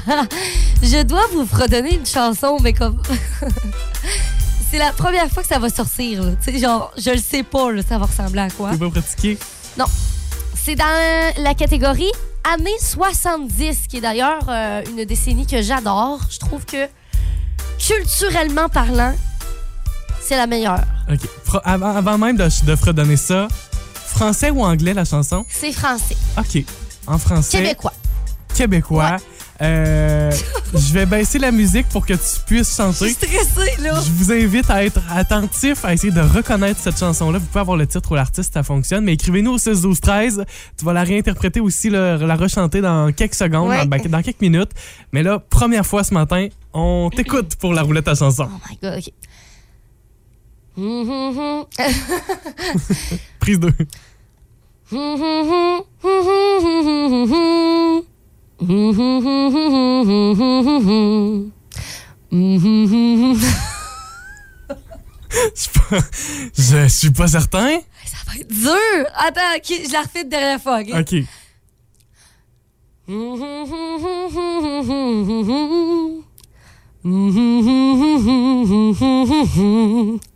[0.83, 2.97] je dois vous fredonner une chanson, mais comme.
[4.71, 6.33] C'est la première fois que ça va sortir, là.
[6.45, 8.71] Tu sais, genre, je le sais pas, là, ça va ressembler à quoi.
[8.73, 9.39] Tu pas pratiquer?
[10.55, 12.11] C'est dans la catégorie
[12.53, 16.19] années 70, qui est d'ailleurs euh, une décennie que j'adore.
[16.29, 16.89] Je trouve que,
[17.79, 19.15] culturellement parlant,
[20.21, 20.83] c'est la meilleure.
[21.09, 21.21] OK.
[21.45, 23.47] Fra- Avant, avant même de, de fredonner ça,
[23.95, 25.45] français ou anglais la chanson?
[25.49, 26.17] C'est français.
[26.37, 26.65] OK.
[27.07, 27.59] En français.
[27.59, 27.93] Québécois.
[28.55, 29.17] Québécois.
[29.63, 30.31] Euh,
[30.75, 33.11] je vais baisser la musique pour que tu puisses Je suis chanter.
[33.11, 33.99] stressée, là.
[34.05, 37.39] Je vous invite à être attentif, à essayer de reconnaître cette chanson-là.
[37.39, 39.05] Vous pouvez avoir le titre ou l'artiste, ça fonctionne.
[39.05, 40.45] Mais écrivez-nous au 6 12 13.
[40.79, 43.79] Tu vas la réinterpréter aussi, la rechanter dans quelques secondes, Ouais.
[43.79, 44.73] dans, ben, dans quelques minutes.
[45.13, 48.47] Mais là, première fois ce matin, on t'écoute pour la roulette à chanson.
[48.53, 49.11] Oh my God, OK.
[50.79, 51.65] Mhm,
[53.41, 53.73] Prise 2.
[65.55, 67.79] Je suis pas- certain.
[68.05, 69.07] Ça va être dur.
[69.15, 69.41] Attends,
[69.87, 70.81] je la refais une dernière fois.
[70.81, 70.91] ok?
[71.01, 71.15] OK.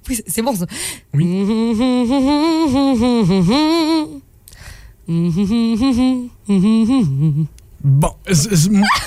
[0.08, 0.66] Oui, c'est- bon ça.
[7.82, 8.14] Bon,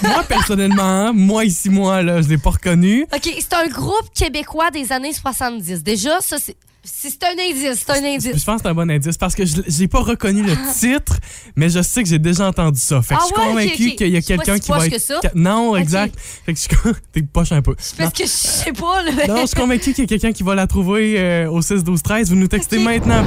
[0.02, 3.06] moi personnellement, moi ici, moi, là, je l'ai pas reconnu.
[3.14, 5.84] OK, c'est un groupe québécois des années 70.
[5.84, 7.84] Déjà, ça, c'est c'est un indice.
[7.86, 8.44] C'est un Je indice.
[8.44, 11.18] pense que c'est un bon indice parce que je j'ai pas reconnu le titre,
[11.56, 13.02] mais je sais que j'ai déjà entendu ça.
[13.02, 14.86] Fait que Ah je suis ouais, convaincu qu'il y a Je quelqu'un si qui va
[14.86, 14.94] être.
[14.94, 15.20] que ça.
[15.36, 16.16] Non, exact.
[16.46, 17.76] Fait que je suis T'es poche un peu.
[17.98, 19.28] Parce que je sais pas, là.
[19.28, 21.84] Non, je suis convaincu qu'il y a quelqu'un qui va la trouver euh, au 6
[21.84, 22.30] 12 13.
[22.30, 23.24] Vous nous textez maintenant.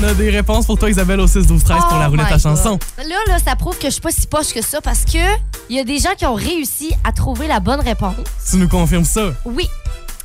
[0.00, 2.32] On a des réponses pour toi, Isabelle, au 6 12 13 pour la Oh roulette
[2.32, 2.78] à chanson.
[2.98, 5.18] Là, là, ça prouve que je suis pas si poche que ça parce que
[5.68, 8.14] il y a des gens qui ont réussi à trouver la bonne réponse.
[8.50, 9.32] Tu nous confirmes ça?
[9.44, 9.68] Oui.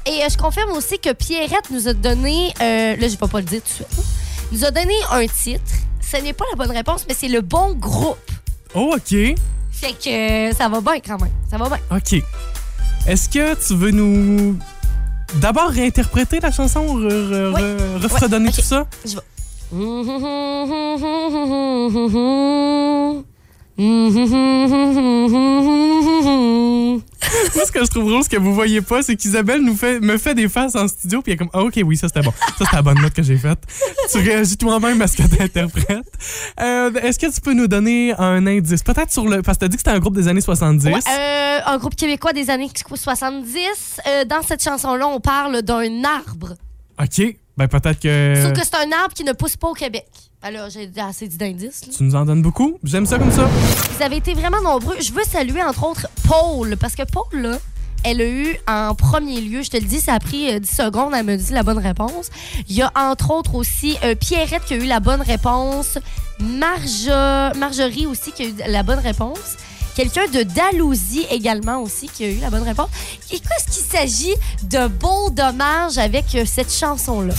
[0.10, 3.40] Et euh, je confirme aussi que Pierrette nous a donné, euh, là, je vais pas
[3.40, 4.06] le dire tout de suite,
[4.52, 5.72] nous a donné un titre.
[6.02, 8.18] Ce n'est pas la bonne réponse, mais c'est le bon groupe.
[8.74, 9.10] Oh, OK.
[9.72, 11.32] Fait que euh, ça va bien quand même.
[11.50, 11.78] Ça va bien.
[11.96, 12.24] OK.
[13.08, 14.58] Est-ce que tu veux nous.
[15.36, 17.62] D'abord réinterpréter la chanson, re, re- Oui.
[17.62, 18.56] re- refredonner Ouais, ok.
[18.56, 18.88] tout ça?
[19.06, 19.22] Je vais.
[27.56, 30.00] Moi, ce que je trouve drôle, ce que vous voyez pas, c'est qu'Isabelle nous fait,
[30.00, 32.22] me fait des faces en studio, puis elle est comme, ah, ok, oui, ça c'était
[32.22, 32.32] bon.
[32.32, 33.60] Ça c'était la bonne note que j'ai faite.
[34.12, 36.12] tu réagis toi-même à ce que t'interprètes.
[36.60, 38.84] Euh, Est-ce que tu peux nous donner un indice?
[38.84, 39.42] Peut-être sur le.
[39.42, 40.86] Parce que t'as dit que c'était un groupe des années 70.
[40.86, 44.02] Ouais, euh, un groupe québécois des années 70.
[44.08, 46.56] Euh, dans cette chanson-là, on parle d'un arbre.
[47.02, 47.36] Ok.
[47.58, 48.36] Ben, peut-être que.
[48.42, 50.08] Sauf que c'est un arbre qui ne pousse pas au Québec.
[50.42, 51.86] Alors, j'ai assez dit d'indices.
[51.86, 51.94] là.
[51.96, 52.78] Tu nous en donnes beaucoup?
[52.84, 53.46] J'aime ça comme ça.
[53.46, 54.96] Vous avez été vraiment nombreux.
[55.02, 56.78] Je veux saluer, entre autres, Paul.
[56.78, 57.58] Parce que Paul, là,
[58.06, 60.70] elle a eu en premier lieu, je te le dis, ça a pris euh, 10
[60.70, 62.30] secondes, elle me dit la bonne réponse.
[62.70, 65.98] Il y a entre autres aussi euh, Pierrette qui a eu la bonne réponse.
[66.40, 69.58] Marjo- Marjorie aussi qui a eu la bonne réponse.
[69.96, 72.88] Quelqu'un de Dalhousie également aussi qui a eu la bonne réponse.
[73.34, 77.34] Et qu'est-ce qu'il s'agit de beaux dommages avec euh, cette chanson-là?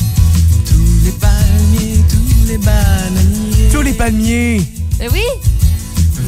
[0.67, 2.20] Tous les palmiers, tous
[2.51, 4.61] les bananiers Tous les palmiers.
[5.01, 5.23] Euh, oui?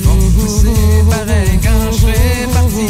[0.03, 0.69] vont pousser
[1.11, 2.87] pareil quand je serai parti.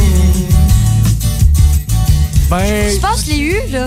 [2.50, 3.86] Ben, Je pense que je l'ai eu, là.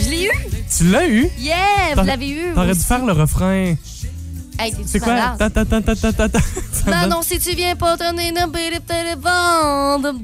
[0.00, 0.30] Je l'ai eu?
[0.76, 1.28] tu l'as eu?
[1.38, 1.56] Yeah!
[1.96, 2.54] Vous l'avez eu.
[2.54, 3.74] T'aurais dû faire le refrain.
[4.58, 5.14] Hey, C'est quoi?
[5.14, 5.38] malade?
[5.38, 6.38] Ta, ta, ta, ta, ta, ta, ta.
[6.38, 6.46] Ça,
[6.86, 10.20] me donne- Manon, si tu viens pas donner une belle téléphone,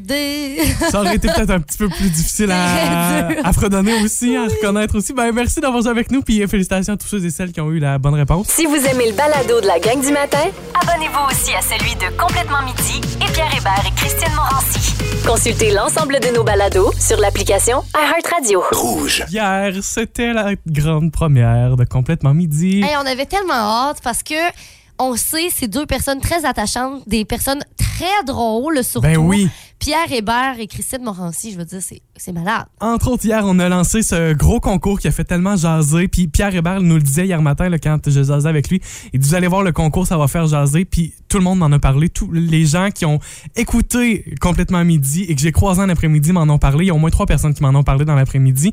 [0.91, 3.47] ça aurait été peut-être un petit peu plus difficile à, Très dur.
[3.47, 5.13] à fredonner aussi, à reconnaître aussi.
[5.13, 7.71] Ben, merci d'avoir joué avec nous, puis félicitations à tous ceux et celles qui ont
[7.71, 8.49] eu la bonne réponse.
[8.49, 10.45] Si vous aimez le balado de la gang du matin,
[10.81, 14.95] abonnez-vous aussi à celui de Complètement Midi et Pierre Hébert et Christine Morancy.
[15.27, 18.63] Consultez l'ensemble de nos balados sur l'application iHeartRadio.
[18.73, 19.25] Rouge.
[19.31, 22.81] Hier, c'était la grande première de Complètement Midi.
[22.83, 23.53] Hey, on avait tellement
[23.91, 24.53] hâte parce que
[24.99, 29.07] on sait c'est deux personnes très attachantes, des personnes très drôles surtout.
[29.07, 29.49] Ben oui.
[29.79, 32.67] Pierre Hébert et Christine Morancy, je veux dire, c'est c'est malade.
[32.81, 36.09] Entre autres, hier, on a lancé ce gros concours qui a fait tellement jaser.
[36.09, 38.81] Puis Pierre Hébert nous le disait hier matin là, quand je jasais avec lui.
[39.13, 40.85] Il dit, vous allez voir le concours, ça va faire jaser.
[40.85, 42.09] Puis tout le monde m'en a parlé.
[42.09, 43.21] Tous les gens qui ont
[43.55, 46.87] écouté complètement à midi et que j'ai croisé en après-midi m'en ont parlé.
[46.87, 48.73] Il y a au moins trois personnes qui m'en ont parlé dans l'après-midi.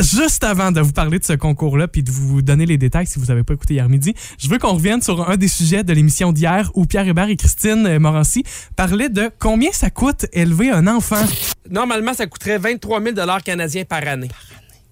[0.00, 3.18] Juste avant de vous parler de ce concours-là puis de vous donner les détails si
[3.18, 5.92] vous n'avez pas écouté hier midi, je veux qu'on revienne sur un des sujets de
[5.94, 8.44] l'émission d'hier où Pierre Hébert et Christine euh, Morancy
[8.76, 11.24] parlaient de combien ça coûte élever un enfant.
[11.70, 14.28] Normalement, ça coûterait 23 000 canadiens par année.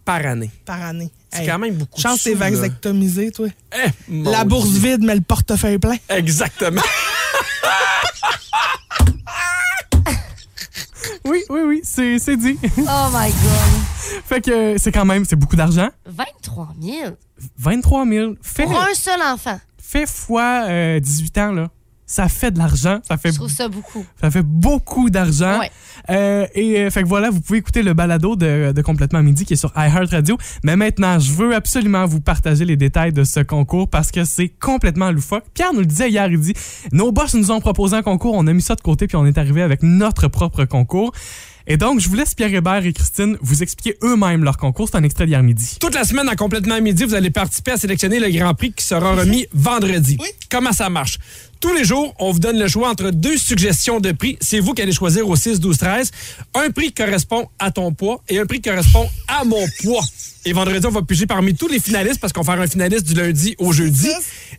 [0.06, 0.50] Par année.
[0.64, 1.10] par année.
[1.30, 1.96] C'est Hey, quand même beaucoup.
[1.96, 3.48] de Chance t'es vasectomisé, toi.
[3.74, 3.90] Eh,
[4.22, 4.90] La bourse Dieu.
[4.92, 5.96] vide, mais le portefeuille plein.
[6.08, 6.80] Exactement.
[11.26, 12.58] Oui, oui, oui, c'est c'est dit.
[12.62, 13.82] Oh my God.
[14.26, 15.88] fait que c'est quand même, c'est beaucoup d'argent.
[16.06, 17.10] 23 000
[17.58, 18.34] 23 000.
[18.42, 19.58] Fait, pour un seul enfant.
[19.78, 21.68] fait fois euh, 18 ans, là.
[22.06, 23.00] Ça fait de l'argent.
[23.06, 24.04] Ça fait Je trouve ça beaucoup.
[24.20, 25.58] Ça fait beaucoup d'argent.
[25.58, 25.70] Ouais.
[26.10, 29.44] Euh, et euh, fait que voilà, vous pouvez écouter le balado de, de Complètement Midi
[29.44, 30.36] qui est sur iHeartRadio.
[30.64, 34.48] Mais maintenant, je veux absolument vous partager les détails de ce concours parce que c'est
[34.48, 35.44] complètement loufoque.
[35.54, 36.54] Pierre nous le disait hier, il dit
[36.92, 39.26] nos boss nous ont proposé un concours, on a mis ça de côté puis on
[39.26, 41.12] est arrivé avec notre propre concours.
[41.66, 44.88] Et donc, je vous laisse Pierre Hébert et Christine vous expliquer eux-mêmes leur concours.
[44.90, 45.78] C'est un extrait d'hier midi.
[45.80, 48.72] Toute la semaine, en complètement à midi, vous allez participer à sélectionner le Grand Prix
[48.74, 50.18] qui sera remis vendredi.
[50.50, 51.18] Comment ça marche?
[51.64, 54.36] Tous les jours, on vous donne le choix entre deux suggestions de prix.
[54.42, 56.10] C'est vous qui allez choisir au 6, 12, 13.
[56.52, 60.04] Un prix qui correspond à ton poids et un prix qui correspond à mon poids.
[60.44, 63.06] Et vendredi, on va piger parmi tous les finalistes parce qu'on va faire un finaliste
[63.06, 64.10] du lundi au jeudi.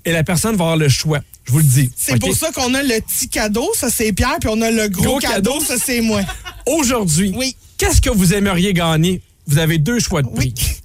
[0.03, 1.19] Et la personne va avoir le choix.
[1.45, 1.91] Je vous le dis.
[1.95, 4.87] C'est pour ça qu'on a le petit cadeau, ça c'est Pierre, puis on a le
[4.89, 5.63] gros, Gros cadeau, cadeau.
[5.63, 6.21] ça c'est moi.
[6.65, 7.55] Aujourd'hui, Oui.
[7.77, 9.21] qu'est-ce que vous aimeriez gagner?
[9.45, 10.49] Vous avez deux choix de Oui.
[10.55, 10.77] prix.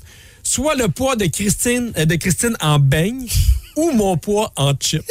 [0.43, 3.27] Soit le poids de Christine, euh, de Christine en beigne
[3.81, 5.03] ou mon poids en chip.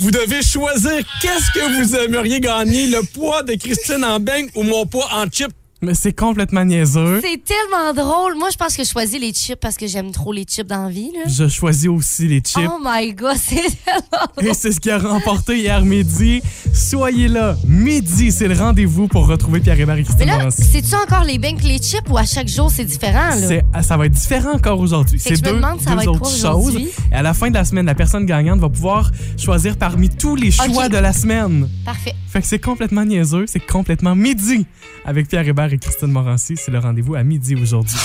[0.00, 4.62] Vous devez choisir qu'est-ce que vous aimeriez gagner, le poids de Christine en beigne ou
[4.62, 5.52] mon poids en chip.
[5.84, 7.20] Mais c'est complètement niaiseux.
[7.22, 8.34] C'est tellement drôle.
[8.36, 10.84] Moi, je pense que je choisis les chips parce que j'aime trop les chips dans
[10.84, 11.10] la vie.
[11.12, 11.20] Là.
[11.26, 12.68] Je choisis aussi les chips.
[12.68, 14.46] Oh my God, c'est tellement drôle.
[14.46, 16.42] Et c'est ce qui a remporté hier midi.
[16.72, 17.56] Soyez là.
[17.66, 20.64] Midi, c'est le rendez-vous pour retrouver Pierre Hébert et Mais Christine là, Morancy.
[20.64, 23.28] c'est-tu encore les pis les chips ou à chaque jour c'est différent?
[23.30, 23.36] Là?
[23.36, 25.18] C'est- ah, ça va être différent encore aujourd'hui.
[25.20, 26.76] C'est me deux, demande ça deux va être autres choses.
[26.76, 30.36] Et à la fin de la semaine, la personne gagnante va pouvoir choisir parmi tous
[30.36, 31.68] les choix de la semaine.
[31.84, 32.14] Parfait.
[32.28, 34.66] Fait que c'est complètement niaiseux, c'est complètement midi
[35.04, 36.56] avec Pierre Hébert et Christine Morancy.
[36.56, 37.96] C'est le rendez-vous à midi aujourd'hui.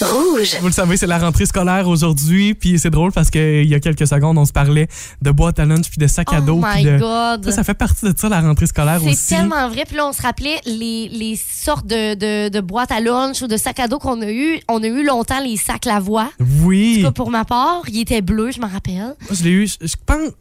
[0.00, 0.56] Rouge.
[0.60, 3.78] Vous le savez, c'est la rentrée scolaire aujourd'hui, puis c'est drôle parce qu'il y a
[3.78, 4.88] quelques secondes, on se parlait
[5.20, 6.56] de boîte à lunch puis de sac à Oh dos.
[6.56, 6.98] my puis de...
[6.98, 7.44] God.
[7.44, 9.14] Ça, ça fait partie de ça, la rentrée scolaire aussi.
[9.14, 9.84] C'est tellement vrai.
[9.86, 13.46] Puis là, on se rappelait les, les sortes de, de, de boîtes à lunch ou
[13.46, 14.58] de sacs à dos qu'on a eu.
[14.68, 16.30] On a eu longtemps les sacs Lavoie.
[16.64, 16.94] Oui.
[16.94, 18.94] En tout cas, pour ma part, il était bleu, je m'en rappelle.
[18.96, 20.32] Moi, je l'ai eu, je, je pense.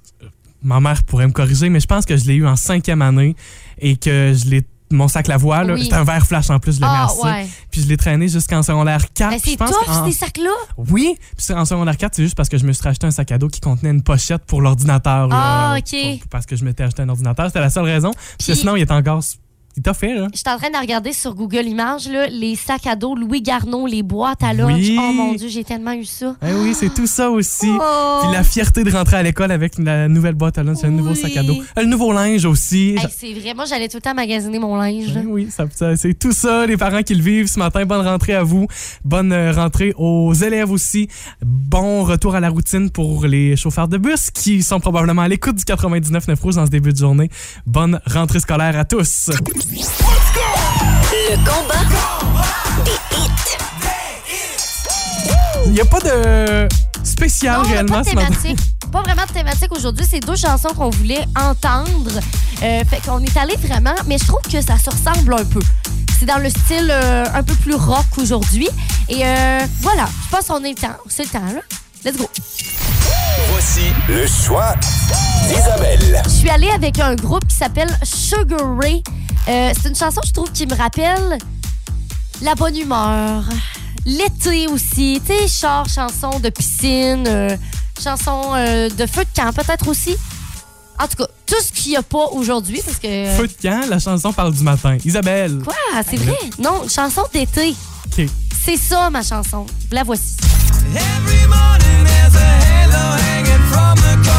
[0.64, 3.36] Ma mère pourrait me corriger, mais je pense que je l'ai eu en cinquième année
[3.80, 4.66] et que je l'ai.
[4.94, 5.84] Mon sac Lavoie, là, Oui.
[5.84, 7.24] c'était un vert flash en plus, je l'aimais Ah, assez.
[7.24, 7.48] ouais.
[7.72, 9.32] Puis je l'ai traîné jusqu'en secondaire 4.
[9.32, 10.50] Ben, puis je c'est tough, ces sacs-là?
[10.78, 13.12] Oui, puis c'est en secondaire 4, c'est juste parce que je me suis acheté un
[13.12, 15.30] sac à dos qui contenait une pochette pour l'ordinateur.
[15.32, 16.20] Ah, OK.
[16.20, 18.12] Pour- Parce que je m'étais acheté un ordinateur, c'était la seule raison.
[18.12, 19.22] Parce que Puis- sinon, il est encore.
[19.78, 20.28] Il t'a fait, là.
[20.34, 23.42] Je suis en train de regarder sur Google Images là, les sacs à dos Louis
[23.42, 24.74] Garneau, les boîtes à lunch.
[24.76, 24.98] Oui.
[25.00, 26.36] Oh mon Dieu, j'ai tellement eu ça.
[26.46, 27.70] Eh oui, c'est tout ça aussi.
[27.70, 28.20] Oh.
[28.24, 31.12] Puis la fierté de rentrer à l'école avec la nouvelle boîte à lunch, le nouveau
[31.12, 31.16] Oui.
[31.16, 31.56] sac à dos.
[31.78, 32.96] Le nouveau linge aussi.
[32.98, 35.14] Hey, c'est vrai, moi j'allais tout le temps magasiner mon linge.
[35.16, 37.86] Eh Oui, ça, ça- c'est tout ça, les parents qui le vivent ce matin.
[37.86, 38.68] Bonne rentrée à vous.
[39.06, 41.08] Bonne euh, rentrée aux élèves aussi.
[41.42, 45.56] Bon retour à la routine pour les chauffeurs de bus qui sont probablement à l'écoute
[45.56, 47.30] du 99.9 Rouge dans ce début de journée.
[47.66, 49.30] Bonne rentrée scolaire à tous.
[49.70, 51.86] Le combat
[52.84, 53.58] des hits.
[55.68, 56.68] Il n'y a pas de
[57.04, 58.28] spécial Non, réellement pas de ce matin.
[58.42, 58.60] thématique.
[58.92, 60.06] Pas vraiment de thématique aujourd'hui.
[60.10, 62.12] C'est deux chansons qu'on voulait entendre.
[62.64, 65.62] Euh, fait qu'on est allé vraiment, mais je trouve que ça se ressemble un peu.
[66.20, 68.68] C'est dans le style euh, un peu plus rock aujourd'hui.
[69.10, 70.98] Et euh, voilà, je pense qu'on est le temps.
[71.08, 71.62] C'est le temps, là.
[72.04, 72.28] Let's go.
[73.52, 74.74] Voici le choix
[75.48, 76.22] d'Isabelle.
[76.26, 79.04] Je suis allée avec un groupe qui s'appelle Sugar Ray.
[79.48, 81.38] Euh, c'est une chanson, je trouve, qui me rappelle
[82.42, 83.44] la bonne humeur.
[84.06, 85.22] L'été aussi.
[85.26, 87.24] Tu sais, char, chanson de piscine.
[87.28, 87.56] euh,
[88.02, 90.16] chanson euh, de feu de camp, peut-être aussi.
[91.00, 93.36] En tout cas, tout ce qu'il n'y a pas aujourd'hui, parce que.
[93.36, 94.98] Feu de camp, la chanson parle du matin.
[95.04, 95.60] Isabelle.
[95.64, 95.76] Quoi?
[96.10, 96.38] C'est vrai?
[96.60, 97.76] Non, chanson d'été.
[98.08, 98.26] OK.
[98.64, 99.66] C'est ça, ma chanson.
[99.92, 100.38] La voici.
[100.96, 104.31] Every morning there's a halo hanging from the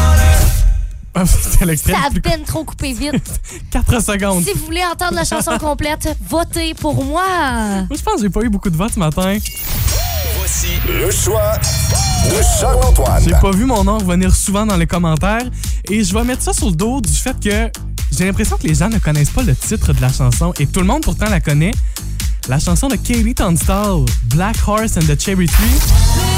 [1.25, 3.13] C'était l'extrait Ça a peine trop coupé vite.
[3.71, 4.43] 4 secondes.
[4.43, 7.23] si vous voulez entendre la chanson complète, votez pour moi.
[7.89, 9.37] Moi, je pense que j'ai pas eu beaucoup de votes ce matin.
[10.37, 11.53] Voici le choix
[12.29, 13.23] de Charles-Antoine.
[13.23, 15.45] J'ai pas vu mon nom revenir souvent dans les commentaires
[15.89, 17.69] et je vais mettre ça sur le dos du fait que
[18.11, 20.79] j'ai l'impression que les gens ne connaissent pas le titre de la chanson et tout
[20.79, 21.73] le monde pourtant la connaît.
[22.49, 26.32] La chanson de Katie Tunstall, Black Horse and the Cherry Tree.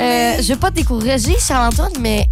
[0.00, 2.28] Euh, je vais pas te décourager, Charles-Antoine, mais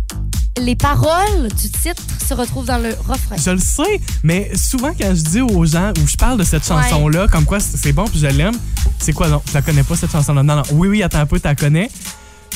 [0.60, 3.36] les paroles du titre se retrouvent dans le refrain.
[3.36, 6.66] Je le sais, mais souvent quand je dis aux gens ou je parle de cette
[6.66, 8.56] chanson-là, comme quoi c'est bon puis je l'aime,
[8.98, 9.42] c'est quoi non?
[9.48, 10.42] Je la connais pas cette chanson-là.
[10.42, 11.90] Non, non, oui, oui, attends un peu, tu la connais.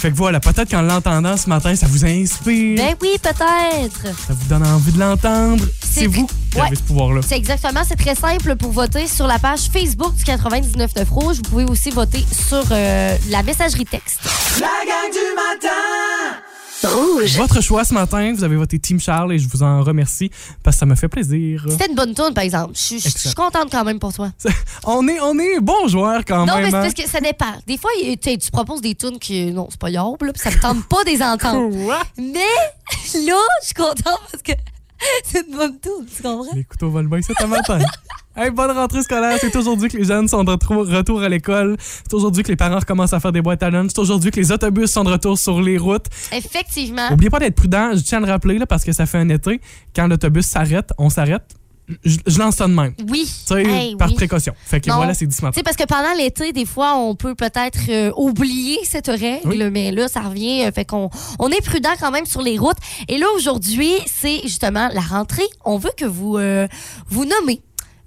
[0.00, 4.02] Fait que voilà, peut-être qu'en l'entendant ce matin, ça vous inspire, Ben oui, peut-être.
[4.16, 5.62] ça vous donne envie de l'entendre.
[5.82, 6.66] C'est- vous qui Ouais.
[6.68, 7.20] avez ce pouvoir-là.
[7.26, 11.36] C'est exactement, c'est très simple pour voter sur la page Facebook du 99.9 Rouge.
[11.36, 14.20] Vous pouvez aussi voter sur euh, la messagerie texte.
[14.58, 16.40] La gang du matin.
[16.82, 17.36] Rouge.
[17.36, 20.30] Votre choix ce matin, vous avez voté Team Charles et je vous en remercie
[20.62, 21.66] parce que ça me fait plaisir.
[21.68, 22.72] C'était une bonne tune, par exemple.
[22.74, 23.44] Je suis- je suis Excellent.
[23.50, 24.30] contente quand même pour toi.
[24.84, 26.70] On est, on est bons joueurs quand Non, mais même.
[26.70, 26.80] c'est hein?
[26.82, 27.52] parce que ça dépend.
[27.66, 30.32] Des fois, il- tu sais, tu proposes des tunes qui, non, c'est pas yable, là,
[30.32, 31.70] puis ça me tente pas des entendre.
[31.84, 31.98] Quoi?
[32.16, 34.52] Mais là, je suis contente parce que
[35.24, 36.46] c'est une bonne tune, tu comprends?
[36.54, 37.78] Les couteaux volent bien, c'est un matin.
[38.42, 39.36] Hey, bonne rentrée scolaire.
[39.38, 41.76] C'est aujourd'hui que les jeunes sont de retour, à l'école.
[41.80, 43.90] C'est aujourd'hui que les parents recommencent à faire des boîtes à lunch.
[43.94, 46.06] C'est aujourd'hui que les autobus sont de retour sur les routes.
[46.32, 47.10] Effectivement.
[47.10, 47.90] N'oubliez pas d'être prudent.
[47.94, 49.60] Je tiens à le rappeler là, parce que ça fait un été.
[49.94, 51.42] Quand l'autobus s'arrête, on s'arrête.
[52.04, 52.94] Je, je lance ça de même.
[53.10, 53.28] Oui.
[53.50, 54.14] Hey, par oui.
[54.14, 54.54] précaution.
[54.64, 54.96] Fait que Non.
[54.96, 55.56] voilà, c'est dit ce Tu matin.
[55.58, 59.70] sais, parce que pendant l'été, des fois, on peut peut-être euh, oublier cette règle, Oui.
[59.72, 60.62] mais là, ça revient.
[60.66, 62.76] euh, fait qu'on on est prudent quand même sur les routes.
[63.08, 65.42] Et là, aujourd'hui, c'est justement la rentrée.
[65.64, 66.68] On veut que vous euh,
[67.08, 67.60] vous nommez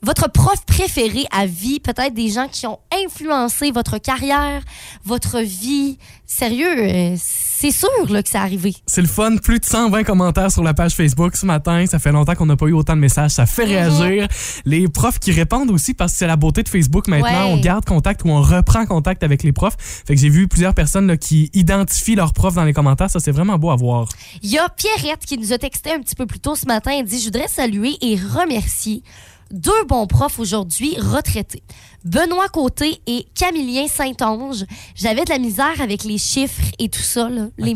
[0.03, 4.61] votre prof préféré à vie, peut-être des gens qui ont influencé votre carrière,
[5.05, 5.97] votre vie.
[6.25, 8.73] Sérieux, euh, c'est sûr là, que c'est arrivé.
[8.85, 9.37] C'est le fun.
[9.37, 11.85] Plus de 120 commentaires sur la page Facebook ce matin.
[11.85, 13.31] Ça fait longtemps qu'on n'a pas eu autant de messages.
[13.31, 14.27] Ça fait réagir.
[14.65, 17.47] Les profs qui répondent aussi parce que c'est la beauté de Facebook maintenant.
[17.47, 17.53] Ouais.
[17.53, 19.75] On garde contact ou on reprend contact avec les profs.
[19.77, 23.09] Fait que j'ai vu plusieurs personnes là, qui identifient leurs profs dans les commentaires.
[23.09, 24.09] Ça, c'est vraiment beau à voir.
[24.41, 26.91] Il y a Pierrette qui nous a texté un petit peu plus tôt ce matin.
[26.97, 29.03] Elle dit Je voudrais saluer et remercier
[29.53, 31.63] deux bons profs aujourd'hui retraités.
[32.03, 34.65] Benoît Côté et Camillien Saint-Onge.
[34.95, 37.75] J'avais de la misère avec les chiffres et tout ça, là, les.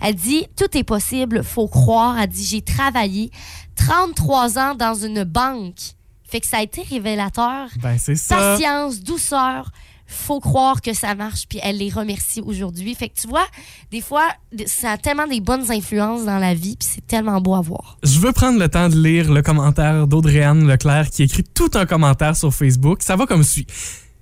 [0.00, 2.18] Elle dit Tout est possible, faut croire.
[2.18, 3.30] Elle dit J'ai travaillé
[3.74, 5.80] 33 ans dans une banque.
[6.24, 7.68] Fait que ça a été révélateur.
[7.80, 8.36] Ben, c'est ça.
[8.36, 9.70] Patience, douceur.
[10.08, 12.94] Faut croire que ça marche, puis elle les remercie aujourd'hui.
[12.94, 13.46] Fait que tu vois,
[13.90, 14.26] des fois,
[14.66, 17.98] ça a tellement des bonnes influences dans la vie, puis c'est tellement beau à voir.
[18.02, 21.86] Je veux prendre le temps de lire le commentaire d'Audrey-Anne Leclerc qui écrit tout un
[21.86, 23.02] commentaire sur Facebook.
[23.02, 23.66] Ça va comme suit.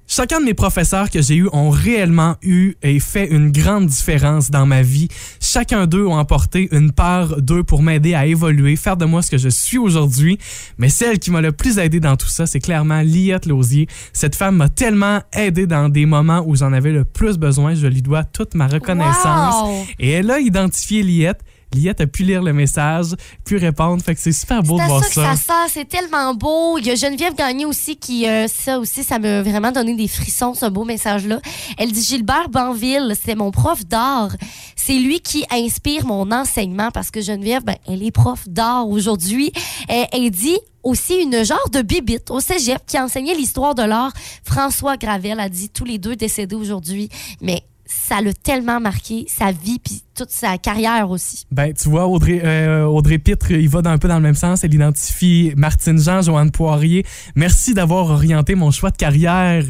[0.08, 4.50] Chacun de mes professeurs que j'ai eus ont réellement eu et fait une grande différence
[4.50, 5.08] dans ma vie.
[5.40, 9.32] Chacun d'eux ont apporté une part d'eux pour m'aider à évoluer, faire de moi ce
[9.32, 10.38] que je suis aujourd'hui.
[10.78, 13.88] Mais celle qui m'a le plus aidé dans tout ça, c'est clairement Liette Lausier.
[14.12, 17.74] Cette femme m'a tellement aidé dans des moments où j'en avais le plus besoin.
[17.74, 19.64] Je lui dois toute ma reconnaissance.
[19.64, 19.86] Wow!
[19.98, 21.40] Et elle a identifié Liette.
[21.74, 23.08] Liette a pu lire le message,
[23.44, 24.02] pu répondre.
[24.02, 26.78] Fait que c'est super beau C'est de voir ça que ça sert, c'est tellement beau.
[26.78, 30.08] Il y a Geneviève Gagné aussi qui, euh, ça aussi, ça m'a vraiment donné des
[30.08, 31.40] frissons, ce beau message-là.
[31.78, 34.30] Elle dit Gilbert Banville, c'est mon prof d'art.
[34.76, 39.52] C'est lui qui inspire mon enseignement parce que Geneviève, ben, elle est prof d'art aujourd'hui.
[39.88, 44.12] Elle, elle dit aussi une genre de bibite au cégep qui enseignait l'histoire de l'art.
[44.44, 47.08] François Gravel a dit tous les deux décédés aujourd'hui,
[47.40, 51.44] mais ça l'a tellement marqué sa vie puis toute sa carrière aussi.
[51.50, 54.64] Ben, tu vois, Audrey, euh, Audrey Pitre, il va un peu dans le même sens.
[54.64, 57.04] Elle identifie Martine Jean, Joanne Poirier.
[57.34, 59.62] Merci d'avoir orienté mon choix de carrière.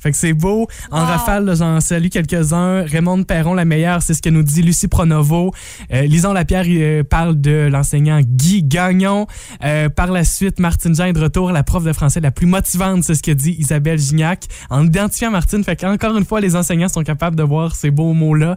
[0.00, 0.68] Fait que c'est beau.
[0.90, 1.06] En Wow.
[1.06, 2.82] rafale, j'en salue quelques-uns.
[2.82, 5.52] Raymond Perron, la meilleure, c'est ce que nous dit Lucie Pronovo.
[5.92, 9.26] Euh, Lison Lapierre il, euh, parle de l'enseignant Guy Gagnon.
[9.64, 12.46] Euh, par la suite, Martine Jean est de retour, la prof de français la plus
[12.46, 14.44] motivante, c'est ce que dit Isabelle Gignac.
[14.70, 18.12] En identifiant Martine, fait qu'encore une fois, les enseignants sont capables de voir ces beaux
[18.12, 18.56] mots-là.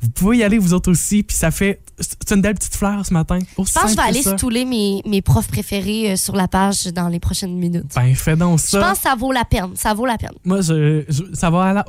[0.00, 1.80] Vous pouvez y aller vous autres aussi, puis ça fait.
[2.00, 3.40] C'est une belle petite fleur ce matin.
[3.56, 6.46] Aussi Je pense que je vais aller stouler mes, mes profs préférés euh, sur la
[6.46, 7.92] page dans les prochaines minutes.
[7.96, 8.80] Ben, fais donc Je ça.
[8.80, 9.70] pense que ça vaut la peine.
[9.74, 10.30] Ça vaut la peine.
[10.44, 11.80] Moi, je, je- ça va aller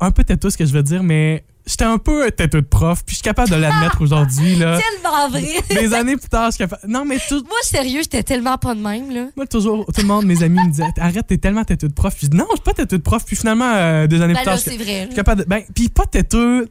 [0.00, 3.02] un peu têteux ce que je veux dire, mais j'étais un peu têteux de prof,
[3.06, 4.78] puis je suis capable de l'admettre aujourd'hui, là.
[4.78, 5.54] Tellement vrai.
[5.70, 6.82] Des années plus tard, je suis capable.
[6.92, 7.36] Non, mais tout.
[7.42, 9.28] Moi, sérieux, j'étais tellement pas de même, là.
[9.36, 12.14] Moi, toujours, tout le monde, mes amis me disaient Arrête, t'es tellement têteux de prof.
[12.14, 13.24] Puis je dis Non, je suis pas têteux de prof.
[13.24, 15.00] Puis finalement, euh, deux années Ben plus tard, là, je c'est vrai.
[15.04, 15.48] je suis capable de.
[15.48, 16.68] Ben, puis pas têteux.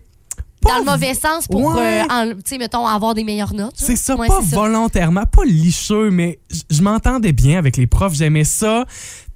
[0.65, 2.01] Dans le mauvais sens pour, Ouais.
[2.01, 3.75] euh, en- tu sais, mettons, avoir des meilleures notes.
[3.75, 4.56] C'est ça, Ouais, pas ça.
[4.56, 8.13] volontairement, pas licheux, mais je m'entendais bien avec les profs.
[8.15, 8.86] J'aimais ça.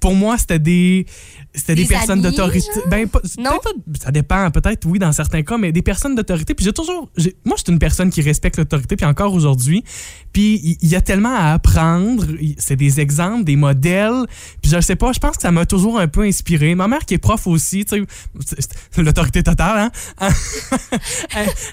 [0.00, 1.06] Pour moi, c'était des.
[1.52, 2.68] C'était des, Des personnes d'autorité.
[2.86, 3.58] Ben, pas, Non?
[3.62, 6.54] pas- ça dépend, peut-être oui, dans certains cas, mais des personnes d'autorité.
[6.54, 7.10] Puis j'ai toujours.
[7.44, 9.82] moi, je suis une personne qui respecte l'autorité, puis encore aujourd'hui.
[10.32, 12.24] Puis il y, a tellement à apprendre.
[12.58, 14.26] C'est des exemples, des modèles.
[14.62, 16.76] Puis je sais pas, je pense que ça m'a toujours un peu inspiré.
[16.76, 18.06] Ma mère qui est prof aussi, tu
[18.46, 20.28] sais, l'autorité totale, hein?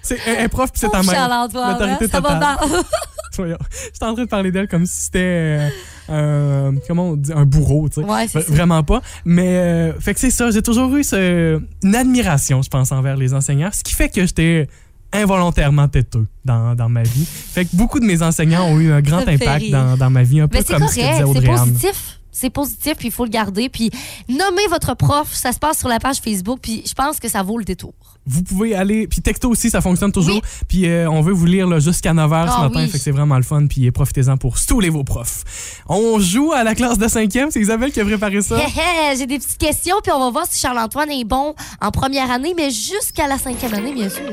[0.01, 1.47] C'est un, prof, puis c'est ta mère.
[1.53, 2.57] L'autorité totale.
[3.37, 3.57] Voyons.
[3.93, 5.69] J'étais en train de parler d'elle comme si c'était euh,
[6.09, 8.07] un- comment on dit un bourreau, tu sais.
[8.07, 8.53] Ouais, c'est V- ça.
[8.53, 9.01] Vraiment pas.
[9.25, 13.17] Mais euh, fait que c'est ça, j'ai toujours eu ce- une admiration, je pense, envers
[13.17, 14.67] les enseignants, ce qui fait que j'étais
[15.13, 17.25] involontairement têteux dans, dans ma vie.
[17.25, 20.41] Fait que beaucoup de mes enseignants ont eu un grand impact dans, dans ma vie,
[20.41, 21.59] un peu c'est comme ce que correct, disait c'est Audrey-Anne.
[21.73, 22.16] positif.
[22.39, 23.67] C'est positif, puis il faut le garder.
[23.67, 23.89] Puis
[24.30, 27.41] nommer votre prof, ça se passe sur la page Facebook, puis je pense que ça
[27.41, 27.93] vaut le détour.
[28.28, 30.36] Vous pouvez aller, puis texto aussi, ça fonctionne toujours.
[30.36, 30.41] Oui.
[30.67, 32.89] Puis euh, on veut vous lire là, jusqu'à 9h ce Ah matin, oui.
[32.89, 33.65] fait que c'est vraiment le fun.
[33.67, 35.43] Puis euh, profitez-en pour stouler vos profs.
[35.89, 38.58] On joue à la classe de 5e, c'est Isabelle qui a préparé ça.
[38.60, 41.89] Hé, hé, J'ai des petites questions, puis on va voir si Charles-Antoine est bon en
[41.91, 44.23] première année, mais jusqu'à la cinquième année, bien sûr.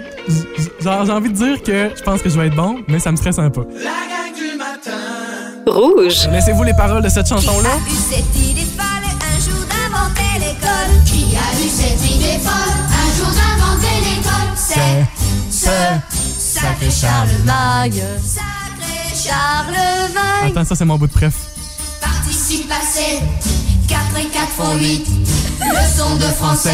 [0.81, 3.11] Genre, j'ai envie de dire que je pense que je vais être bon, mais ça
[3.13, 3.65] me stresse un peu.
[5.67, 6.29] Rouge.
[6.31, 7.71] Laissez-vous les paroles de cette chanson-là?
[7.89, 8.85] eu cette idée folle
[9.21, 11.05] un jour d'inventer l'école?
[11.07, 14.53] Qui a eu cette idée folle un jour d'inventer l'école?
[14.57, 15.07] C'est
[15.51, 20.51] ce sacré Charlemagne Magne, Sacré Charlemagne.
[20.51, 21.35] Attends, ça c'est mon bout de préf.
[22.01, 23.21] Participe passé
[23.89, 25.07] 4 et 4 font 8
[25.61, 26.71] Leçon de français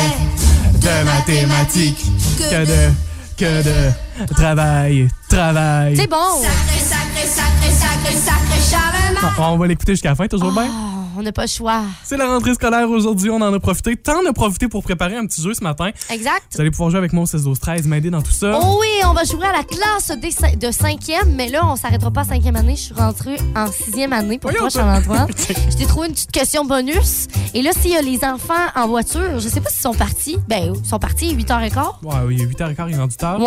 [0.74, 2.05] De mathématiques.
[2.38, 2.92] Que de.
[3.37, 3.92] Que de.
[4.28, 5.09] Travail.
[5.28, 5.96] Travail.
[5.96, 6.16] C'est bon.
[6.40, 10.66] Sacré, sacré, sacré, sacré, sacré Charlemagne Ah, On va l'écouter jusqu'à la fin, toujours bien?
[10.68, 11.83] Oh, on n'a pas le choix.
[12.04, 13.96] C'est la rentrée scolaire aujourd'hui, on en a profité.
[13.96, 15.90] T'en as profité pour préparer un petit jeu ce matin.
[16.11, 16.42] Exact.
[16.54, 18.59] Vous allez pouvoir jouer avec moi au 16 12 13 m'aider dans tout ça.
[18.62, 21.76] Oh oui, on va jouer à la classe des cin- de cinquième, mais là, on
[21.76, 22.76] s'arrêtera pas à cinquième année.
[22.76, 24.70] Je suis rentrée en sixième année pour toi, toi.
[24.70, 25.26] Charles-Antoine.
[25.70, 27.26] Je t'ai trouvé une petite question bonus.
[27.54, 30.37] Et là, s'il y a les enfants en voiture, je sais pas s'ils sont partis.
[30.48, 31.76] Ben, ils sont partis à 8h15.
[32.02, 33.40] Ouais, oui, il est 8h15, il est rendu tard.
[33.40, 33.46] Ouais,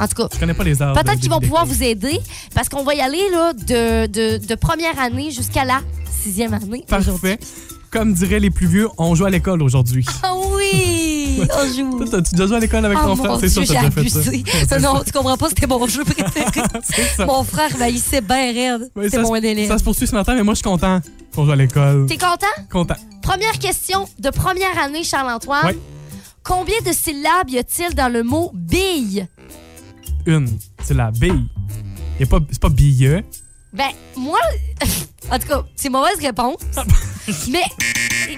[0.00, 0.13] en tout cas.
[0.32, 0.94] Je connais pas les heures.
[0.94, 2.20] Peut-être qu'ils vont pouvoir vous aider
[2.54, 5.80] parce qu'on va y aller là, de, de, de première année jusqu'à la
[6.22, 6.84] sixième année.
[6.88, 7.38] Parfait.
[7.90, 10.04] Comme diraient les plus vieux, on joue à l'école aujourd'hui.
[10.24, 11.42] Ah oui!
[11.56, 11.98] On joue.
[11.98, 13.38] Toi, T'as-tu déjà joué à l'école avec Oh ton frère?
[13.40, 14.78] C'est sûr que t'as déjà fait ça.
[14.80, 16.44] non, tu comprends pas, c'était mon jeu préféré.
[17.26, 18.90] Mon frère, ben, il sait bien raide.
[19.10, 19.68] C'est mon élève.
[19.68, 21.00] Ça se poursuit ce matin, mais moi, je suis content
[21.34, 22.06] qu'on joue à l'école.
[22.06, 22.46] T'es content?
[22.70, 22.94] Content.
[23.22, 25.74] Première question de première année, Charles-Antoine.
[26.42, 29.26] Combien de syllabes y a-t-il dans le mot bille?
[30.26, 30.48] Une,
[30.82, 31.48] c'est la bille.
[32.28, 33.22] Pas- C'est pas billeux.
[33.72, 34.38] Ben, moi,
[35.30, 36.60] en tout cas, c'est mauvaise réponse.
[37.50, 37.62] mais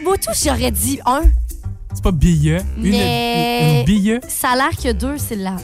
[0.03, 1.23] moi, tout, j'aurais dit un.
[1.95, 2.59] C'est pas billeux.
[2.79, 4.21] Une, Mais- une.
[4.29, 5.61] Ça a l'air qu'il y a deux syllabes.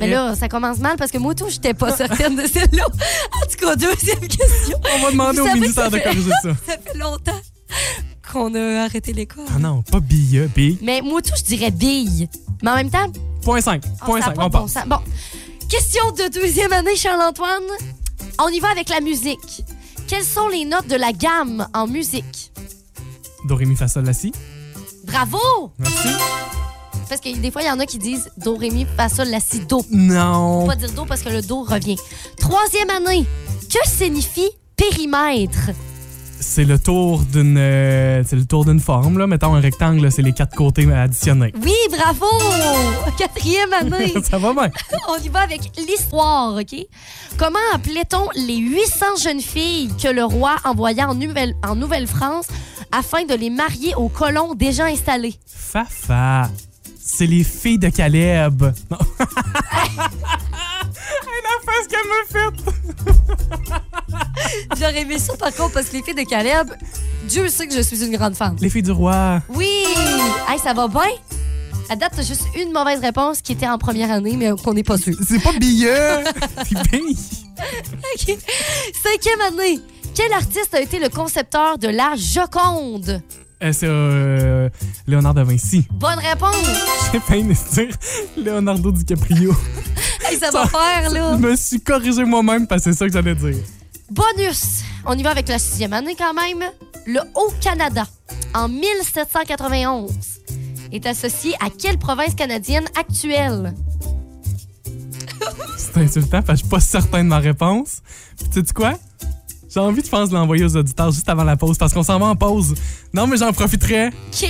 [0.00, 2.84] Mais Et- là, ça commence mal parce que moi, tout, j'étais pas certaine de celle-là.
[2.86, 4.78] En tout cas, deuxième question.
[4.96, 6.50] On va demander Vous au ministère que de corriger ça.
[6.66, 7.40] Ça fait longtemps
[8.32, 9.44] qu'on a arrêté l'école.
[9.54, 10.50] Ah non, pas billeux.
[10.54, 10.78] Bille.
[10.82, 12.28] Mais moi, tout, je dirais bille.
[12.62, 13.06] Mais en même temps,
[13.42, 13.82] Point 5.
[13.84, 14.36] oh, Point ça a 5.
[14.36, 14.98] pas On de bon
[15.68, 17.62] question de deuxième année, Charles-Antoine.
[18.40, 19.64] On y va avec la musique.
[20.06, 22.52] Quelles sont les notes de la gamme en musique?
[23.46, 24.32] Do, ré, mi, fa, sol, la, si.
[25.04, 25.38] Bravo!
[25.78, 26.08] Merci.
[27.08, 29.28] Parce que des fois, il y en a qui disent do, ré, mi, fa, sol,
[29.28, 29.84] la, si, do.
[29.90, 30.62] Non.
[30.62, 31.98] Faut pas dire do parce que le do revient.
[32.38, 33.26] Troisième année.
[33.70, 35.70] Que signifie périmètre?
[36.46, 40.22] C'est le tour d'une euh, c'est le tour d'une forme là, mettons un rectangle, c'est
[40.22, 41.52] les quatre côtés additionnés.
[41.60, 42.26] Oui, bravo!
[43.18, 44.14] Quatrième année.
[44.22, 44.70] Ça va bien.
[45.08, 46.76] On y va avec l'histoire, OK?
[47.38, 52.46] Comment appelait-on les 800 jeunes filles que le roi envoya en Nouvelle- en Nouvelle-France
[52.92, 55.34] afin de les marier aux colons déjà installés?
[55.48, 56.48] Fafa.
[57.00, 58.62] C'est les filles de Caleb.
[58.90, 58.98] Non.
[61.74, 62.52] Face qu'elle me fait.
[64.78, 66.72] J'aurais aimé ça, par contre, parce que les filles de Caleb,
[67.28, 68.56] Dieu sait que je suis une grande fan.
[68.60, 69.40] Les filles du roi.
[69.48, 69.84] Oui!
[70.48, 71.02] Hey, ça va bien?
[71.88, 74.82] À date, t'as juste une mauvaise réponse qui était en première année, mais qu'on n'est
[74.82, 75.14] pas sûr.
[75.26, 76.24] C'est pas billeux.
[76.66, 77.16] C'est bille.
[78.14, 78.38] OK.
[79.02, 79.80] Cinquième année.
[80.14, 83.20] Quel artiste a été le concepteur de la Joconde?
[83.64, 84.68] Euh, c'est euh,
[85.06, 85.86] Léonard de Vinci.
[85.90, 86.54] Bonne réponse!
[87.12, 87.96] J'ai failli dire
[88.36, 89.54] Leonardo DiCaprio.
[90.26, 91.36] Hey, ça va faire, là!
[91.36, 93.56] Je me suis corrigé moi-même parce que c'est ça que j'allais dire.
[94.10, 94.82] Bonus!
[95.04, 96.64] On y va avec la sixième année quand même.
[97.06, 98.06] Le Haut-Canada,
[98.54, 100.10] en 1791,
[100.92, 103.74] est associé à quelle province canadienne actuelle?
[105.76, 108.00] C'est insultant parce que je suis pas certain de ma réponse.
[108.38, 108.94] Puis tu sais quoi?
[109.74, 112.18] J'ai envie, je pense, de l'envoyer aux auditeurs juste avant la pause parce qu'on s'en
[112.20, 112.74] va en pause.
[113.12, 114.06] Non, mais j'en profiterai.
[114.08, 114.48] OK.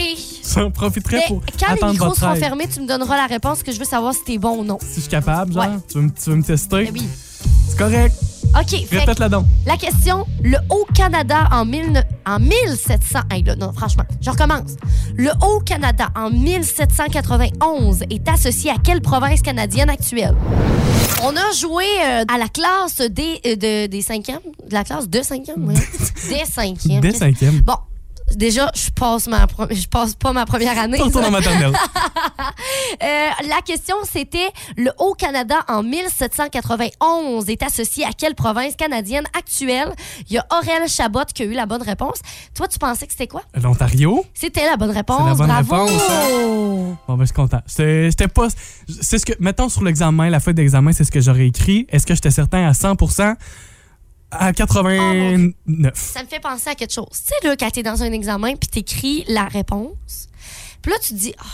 [0.54, 2.40] J'en profiterai Mais pour quand les attendre micros votre seront aide.
[2.40, 4.78] fermés, tu me donneras la réponse que je veux savoir si t'es bon ou non.
[4.82, 5.78] Si je suis capable, genre, Ouais.
[5.88, 6.84] tu, veux me, tu veux me tester?
[6.84, 7.08] Ben oui.
[7.68, 8.14] C'est correct.
[8.58, 8.68] OK.
[8.70, 9.46] fait que Répète-la donc.
[9.66, 13.20] la question, le Haut-Canada en, mille- en 1700...
[13.30, 14.72] Hey, là, non, franchement, je recommence.
[15.16, 20.34] Le Haut-Canada en 1791 est associé à quelle province canadienne actuelle?
[21.22, 24.40] On a joué euh, à la classe des, euh, de- des cinquièmes.
[24.68, 25.74] De la classe de cinquième, oui.
[26.28, 27.00] Des cinquièmes.
[27.00, 27.60] Des cinquièmes.
[27.62, 27.76] Bon,
[28.36, 30.98] déjà, je passe, ma pro- je passe pas ma première année.
[31.00, 31.72] Retourne en maternelle.
[33.02, 39.92] Euh, la question, c'était le Haut-Canada en 1791 est associé à quelle province canadienne actuelle?
[40.28, 42.18] Il y a Aurel Chabot qui a eu la bonne réponse.
[42.54, 43.42] Toi, tu pensais que c'était quoi?
[43.60, 44.24] L'Ontario?
[44.34, 45.26] C'était la bonne réponse.
[45.26, 45.84] La bonne Bravo!
[45.86, 46.02] réponse,
[47.08, 47.60] Bon, ben, je suis content.
[47.66, 48.48] C'était c'était pas.
[49.00, 49.32] C'est ce que.
[49.40, 51.86] Mettons sur l'examen, la feuille d'examen, c'est ce que j'aurais écrit.
[51.90, 52.96] Est-ce que j'étais certain à 100
[54.30, 55.92] à 89.
[55.94, 57.06] Ça me fait penser à quelque chose.
[57.10, 60.28] Tu sais, là, quand t'es dans un examen puis t'écris la réponse,
[60.82, 61.44] puis là, tu te dis, Ah,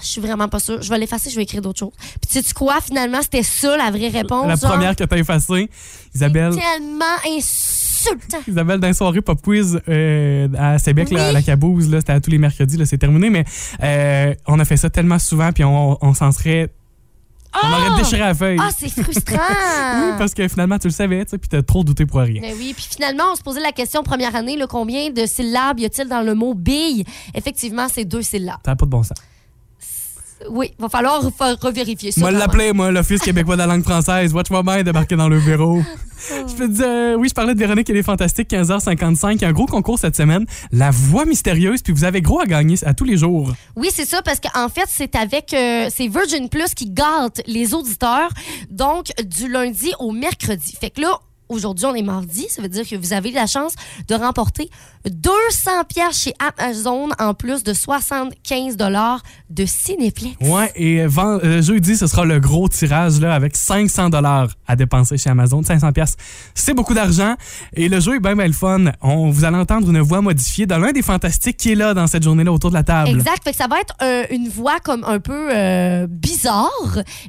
[0.00, 1.92] je suis vraiment pas sûre, je vais l'effacer, je vais écrire d'autres choses.
[1.98, 4.46] Puis tu sais quoi, finalement, c'était ça la vraie réponse.
[4.46, 4.70] la genre?
[4.72, 5.68] première que t'as effacée,
[6.14, 6.54] Isabelle.
[6.56, 7.04] Tellement
[7.36, 8.38] insultant.
[8.48, 11.18] Isabelle, d'un soirée pop quiz euh, à Sébec, Oui.
[11.20, 13.44] à la Cabouse, là, c'était à tous les mercredis, là, c'est terminé, mais
[13.82, 16.72] euh, on a fait ça tellement souvent, puis on, on s'en serait.
[17.54, 17.86] On Ah!
[17.90, 18.58] aurait déchiré la feuille.
[18.60, 19.36] Ah, c'est frustrant.
[19.36, 22.40] oui, parce que finalement, tu le savais, tu sais, puis t'as trop douté pour rien.
[22.40, 25.78] Mais oui, puis finalement, on se posait la question première année, là, combien de syllabes
[25.80, 27.04] y a-t-il dans le mot bille?
[27.34, 28.56] Effectivement, c'est deux syllabes.
[28.64, 29.18] Ça n'a pas de bon sens.
[30.50, 32.20] Oui, va falloir re- revérifier ça.
[32.20, 34.32] Moi, l'appeler, moi, l'Office québécois de la langue française.
[34.34, 35.82] Watch-moi bien débarquer dans le bureau.
[36.28, 39.32] je peux te dire, euh, oui, je parlais de Véronique et les Fantastiques, 15h55.
[39.34, 40.44] Il y a un gros concours cette semaine.
[40.70, 43.52] La voix mystérieuse, puis vous avez gros à gagner à tous les jours.
[43.76, 47.74] Oui, c'est ça, parce qu'en fait, c'est avec euh, c'est Virgin Plus qui gâte les
[47.74, 48.30] auditeurs,
[48.70, 50.76] donc du lundi au mercredi.
[50.80, 51.18] Fait que là,
[51.52, 53.74] aujourd'hui, on est mardi, ça veut dire que vous avez la chance
[54.08, 54.68] de remporter
[55.08, 60.36] 200 pièces chez Amazon en plus de 75 dollars de Cinéplex.
[60.40, 64.76] Ouais, et vend- euh, jeudi, ce sera le gros tirage là, avec 500 dollars à
[64.76, 65.62] dépenser chez Amazon.
[65.62, 66.16] 500 pièces,
[66.54, 67.34] c'est beaucoup d'argent.
[67.74, 68.84] Et le jeu est bien, bien le fun.
[69.00, 72.06] On, vous allez entendre une voix modifiée de l'un des fantastiques qui est là dans
[72.06, 73.10] cette journée-là autour de la table.
[73.10, 73.42] Exact.
[73.44, 76.70] Fait que ça va être euh, une voix comme un peu euh, bizarre,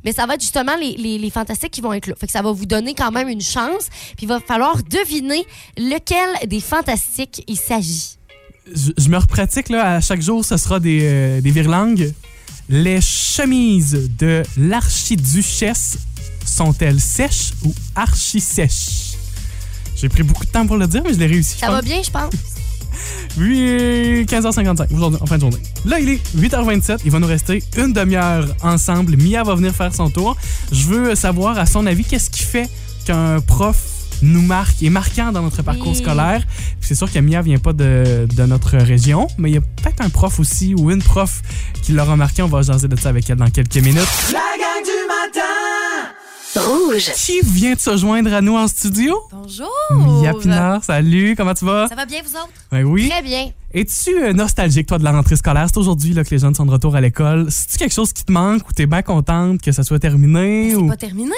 [0.05, 2.13] mais ça va être justement les, les, les fantastiques qui vont être là.
[2.19, 3.87] Fait que ça va vous donner quand même une chance.
[4.17, 5.45] Puis il va falloir deviner
[5.77, 8.17] lequel des fantastiques il s'agit.
[8.73, 12.13] je, je me repratique là, à chaque jour, ce sera des, euh, des virlangues.
[12.69, 15.97] Les chemises de l'archiduchesse
[16.45, 19.13] sont-elles sèches ou archi-sèches?
[19.95, 21.57] J'ai pris beaucoup de temps pour le dire, mais je l'ai réussi.
[21.59, 22.31] Ça va bien, je pense.
[23.37, 25.57] Oui, 15h55 aujourd'hui, en fin de journée.
[25.85, 26.99] Là, il est 8h27.
[27.03, 29.17] Il va nous rester une demi-heure ensemble.
[29.17, 30.37] Mia va venir faire son tour.
[30.71, 32.69] Je veux savoir, à son avis, qu'est-ce qui fait
[33.05, 33.77] qu'un prof
[34.23, 35.95] nous marque, est marquant dans notre parcours Oui.
[35.95, 36.43] scolaire.
[36.81, 40.01] C'est sûr que Mia vient pas de, de notre région, mais il y a peut-être
[40.01, 41.41] un prof aussi ou une prof
[41.81, 42.41] qui l'aura marqué.
[42.41, 44.07] On va jaser de ça avec elle dans quelques minutes.
[44.31, 45.41] La gang du matin
[46.55, 47.11] Rouge.
[47.15, 49.15] Qui vient de se joindre à nous en studio?
[49.31, 50.21] Bonjour.
[50.21, 51.87] Mia Pinard, salut, comment tu vas?
[51.87, 52.49] Ça va bien, vous autres?
[52.71, 53.09] Ben oui.
[53.09, 53.49] Très bien.
[53.73, 55.65] Es-tu euh, nostalgique, toi, de la rentrée scolaire?
[55.67, 57.47] C'est aujourd'hui là, que les jeunes sont de retour à l'école.
[57.49, 60.69] C'est-tu quelque chose qui te manque ou t'es bien contente que ça soit terminé?
[60.69, 60.87] C'est ou...
[60.87, 61.33] pas terminé.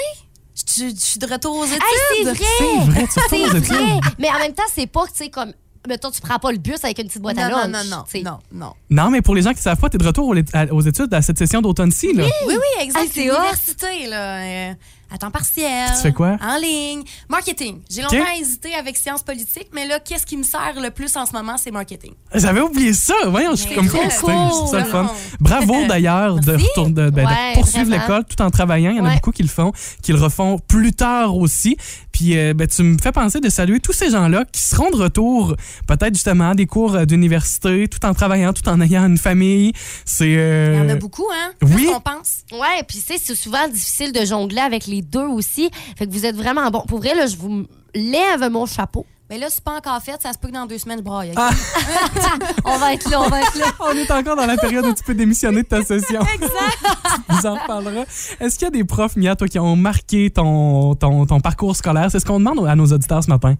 [0.56, 1.82] Je, suis de retour aux études?
[1.82, 2.44] Hey, c'est vrai!
[2.58, 3.74] C'est vrai, tu C'est retournes aux études.
[3.74, 4.00] vrai!
[4.18, 5.52] Mais en même temps, c'est pas, tu sais, comme.
[5.86, 7.70] Mettons, tu prends pas le bus avec une petite boîte à lunch.
[7.70, 8.72] non, non, non, non, non.
[8.90, 10.34] Non, mais pour les gens qui savent pas, t'es de retour
[10.72, 12.12] aux, études à cette session d'automne-ci.
[12.12, 12.24] là.
[12.24, 13.04] Oui, oui, exact.
[13.04, 13.20] Ah, c'est.
[13.20, 14.74] L'université, là.
[15.12, 15.88] À temps partiel.
[15.96, 16.36] Tu fais quoi?
[16.42, 17.02] En ligne.
[17.28, 17.80] Marketing.
[17.90, 21.26] J'ai longtemps hésité avec sciences politiques, mais là, qu'est-ce qui me sert le plus en
[21.26, 22.12] ce moment, c'est marketing.
[22.34, 23.14] J'avais oublié ça.
[23.26, 24.10] Voyons, je suis comme ça le
[24.84, 25.06] fun.
[25.06, 25.16] cool.
[25.40, 26.56] Bravo d'ailleurs de,
[27.10, 28.90] ben, de poursuivre l'école tout en travaillant.
[28.90, 29.14] Il y en a Ouais.
[29.14, 31.76] beaucoup qui le font, qui le refont plus tard aussi.
[32.16, 34.96] Puis euh, ben, tu me fais penser de saluer tous ces gens-là qui seront de
[34.96, 35.54] retour,
[35.86, 39.74] peut-être justement à des cours euh, d'université, tout en travaillant, tout en ayant une famille.
[40.06, 40.34] C'est.
[40.38, 41.52] euh, Il y en a beaucoup, hein?
[41.60, 41.88] oui.
[41.92, 42.38] Qu'on pense?
[42.52, 45.68] Ouais, puis tu sais, c'est souvent difficile de jongler avec les deux aussi.
[45.98, 46.84] Fait que vous êtes vraiment bon.
[46.88, 49.04] Pour vrai, là, je vous lève mon chapeau.
[49.28, 50.20] Mais là, c'est pas encore fait.
[50.22, 51.32] Ça se peut que dans deux semaines, je braille.
[51.36, 51.50] Ah.
[52.64, 53.66] On va être là, on va être là.
[53.80, 56.20] On est encore dans la période où tu peux démissionner de ta session.
[56.34, 57.28] exact.
[57.28, 58.04] Vous en reparlera.
[58.40, 61.74] Est-ce qu'il y a des profs, Mia, toi, qui ont marqué ton, ton, ton parcours
[61.76, 62.10] scolaire?
[62.10, 63.54] C'est ce qu'on demande à nos auditeurs ce matin.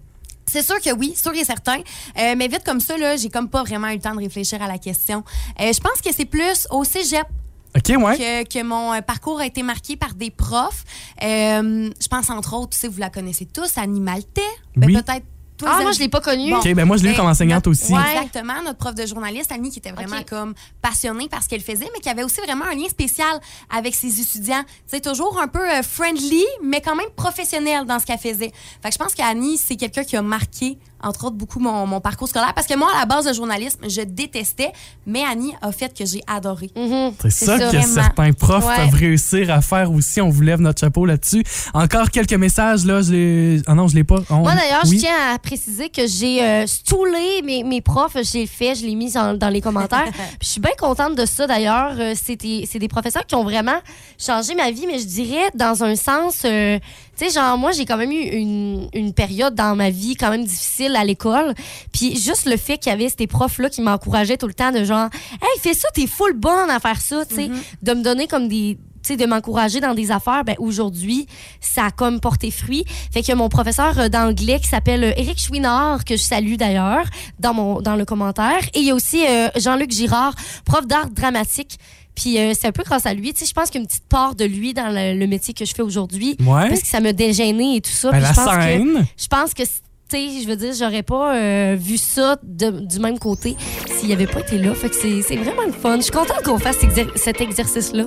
[0.45, 1.79] C'est sûr que oui, sûr et certain.
[2.17, 4.61] Euh, mais vite comme ça, là, j'ai comme pas vraiment eu le temps de réfléchir
[4.61, 5.23] à la question.
[5.59, 7.27] Euh, je pense que c'est plus au cégep
[7.75, 8.17] ouais.
[8.17, 10.83] que, que mon euh, parcours a été marqué par des profs.
[11.23, 14.41] Euh, je pense entre autres, tu sais, vous la connaissez tous, Animalité.
[14.75, 14.93] Ben, Oui.
[14.93, 15.25] Peut-être
[15.57, 16.53] Toi, Ah, moi, je l'ai pas connu.
[16.53, 17.91] OK, ben moi, je l'ai eu Ben, comme enseignante notre- aussi.
[17.91, 17.99] ouais.
[18.15, 18.61] Exactement.
[18.63, 21.99] Notre prof de journaliste, Annie, qui était vraiment comme passionnée par ce qu'elle faisait, mais
[21.99, 23.39] qui avait aussi vraiment un lien spécial
[23.75, 24.63] avec ses étudiants.
[24.85, 28.51] C'est toujours un peu euh, friendly, mais quand même professionnel dans ce qu'elle faisait.
[28.81, 31.99] Fait que je pense qu'Annie, c'est quelqu'un qui a marqué, entre autres, beaucoup mon, mon
[32.01, 32.53] parcours scolaire.
[32.53, 34.71] Parce que moi, à la base de journalisme, je détestais,
[35.05, 36.69] mais Annie a fait que j'ai adoré.
[36.75, 37.13] Mhm.
[37.21, 37.93] C'est ça, que vraiment.
[37.93, 38.75] certains profs Ouais.
[38.77, 40.19] peuvent réussir à faire aussi.
[40.21, 41.43] On vous lève notre chapeau là-dessus.
[41.73, 43.01] Encore quelques messages, là.
[43.01, 44.19] Je ah non, je l'ai pas.
[44.29, 44.95] On- Moi, d'ailleurs, oui.
[44.97, 48.17] je tiens à préciser que j'ai euh, stoulé mes, mes profs.
[48.23, 50.05] J'ai fait, je l'ai mis dans, dans les commentaires.
[50.11, 51.95] Puis je suis bien contente de ça, d'ailleurs.
[51.99, 53.77] Euh, C'est des, c'est des professeurs qui ont vraiment
[54.17, 56.41] changé ma vie, mais je dirais dans un sens...
[56.45, 56.79] euh,
[57.17, 60.29] tu sais, genre, moi, j'ai quand même eu une, une période dans ma vie quand
[60.29, 61.53] même difficile à l'école.
[61.91, 64.83] Puis juste le fait qu'il y avait ces profs-là qui m'encourageaient tout le temps de
[64.83, 65.09] genre,
[65.41, 67.49] hey, fais ça, t'es full bonne à faire ça, tu sais.
[67.81, 68.77] De me donner comme des.
[69.07, 71.27] De m'encourager dans des affaires, ben aujourd'hui,
[71.61, 72.83] ça a comme porté fruit.
[73.13, 77.05] Fait que mon professeur euh, d'anglais qui s'appelle euh, Éric Chouinard, que je salue d'ailleurs
[77.39, 78.59] dans, mon, dans le commentaire.
[78.73, 81.79] Et il y a aussi euh, Jean-Luc Girard, prof d'art dramatique.
[82.19, 83.31] Puis euh, c'est un peu grâce à lui.
[83.31, 85.27] Tu sais, je pense qu'il y a une petite part de lui dans le, le
[85.27, 86.35] métier que je fais aujourd'hui.
[86.39, 86.67] Ouais.
[86.67, 88.09] Parce que ça me dégênait et tout ça.
[88.11, 89.05] Ben, la je pense que scène.
[89.15, 89.69] je pense que, tu
[90.09, 93.55] sais, je veux dire, j'aurais pas euh, vu ça de- du même côté
[93.99, 94.73] s'il avait pas été là.
[94.73, 95.97] Fait que c'est c'est vraiment le fun.
[95.97, 98.05] Je suis contente qu'on fasse exer- cet exercice-là.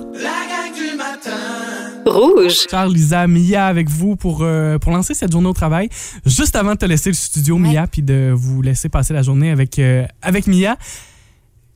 [2.05, 2.57] Rouge.
[2.69, 5.87] Charles, Lisa, Mia avec vous pour, euh, pour lancer cette journée au travail.
[6.25, 9.51] Juste avant de te laisser le studio, Mia, puis de vous laisser passer la journée
[9.51, 10.77] avec, euh, avec Mia.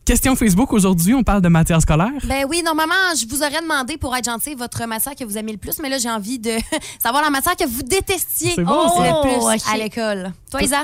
[0.06, 2.12] Question Facebook aujourd'hui, on parle de matière scolaire.
[2.26, 5.52] Ben oui, normalement, je vous aurais demandé pour être gentil votre matière que vous aimez
[5.54, 6.52] le plus, mais là, j'ai envie de
[7.04, 9.04] savoir la matière que vous détestiez bon, ça.
[9.04, 10.32] le plus Oh, à l'école.
[10.52, 10.84] Toi, Isa?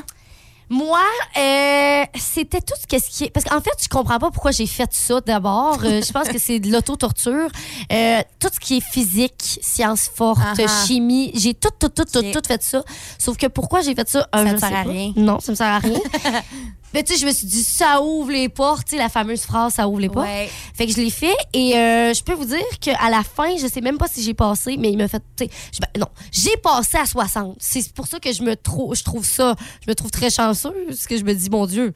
[0.72, 1.02] Moi,
[1.38, 3.30] euh, c'était tout ce qui est.
[3.30, 5.80] Parce qu'en fait, je comprends pas pourquoi j'ai fait ça d'abord.
[5.84, 7.50] Euh, je pense que c'est de l'auto-torture.
[7.92, 10.86] Euh, tout ce qui est physique, sciences fortes, Ah-ha.
[10.86, 12.84] chimie, j'ai tout, tout, tout, tout, tout fait ça.
[13.20, 14.28] Sauf que pourquoi j'ai fait ça?
[14.34, 15.12] Ça Euh, te sert à rien.
[15.18, 16.00] Non, ça me sert à rien.
[16.94, 19.42] Mais tu sais, je me suis dit, ça ouvre les portes, tu sais, la fameuse
[19.42, 20.28] phrase, ça ouvre les portes.
[20.28, 20.50] Ouais.
[20.76, 23.68] Fait que je l'ai fait et euh, je peux vous dire qu'à la fin, je
[23.68, 25.24] sais même pas si j'ai passé, mais il m'a fait.
[25.38, 27.56] tu sais, je- ben, non, j'ai passé à 60.
[27.60, 30.74] C'est pour ça que je me trouve, je trouve ça, je me trouve très chanceuse,
[30.88, 31.94] parce que je me dis, mon Dieu,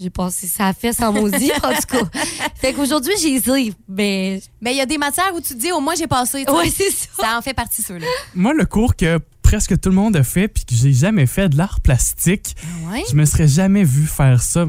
[0.00, 2.18] j'ai passé ça fait sans maudit, en tout cas.
[2.56, 4.40] Fait qu'aujourd'hui, j'ai dit, mais.
[4.60, 6.44] Mais il y a des matières où tu te dis, au moins, j'ai passé.
[6.48, 7.06] Ouais, c'est ça.
[7.20, 8.06] Ça en fait partie, ceux-là.
[8.34, 11.48] Moi, le cours que presque tout le monde a fait, puis que j'ai jamais fait
[11.48, 12.56] de l'art plastique,
[12.90, 13.02] Ouais?
[13.10, 14.66] je me serais jamais vu faire ça.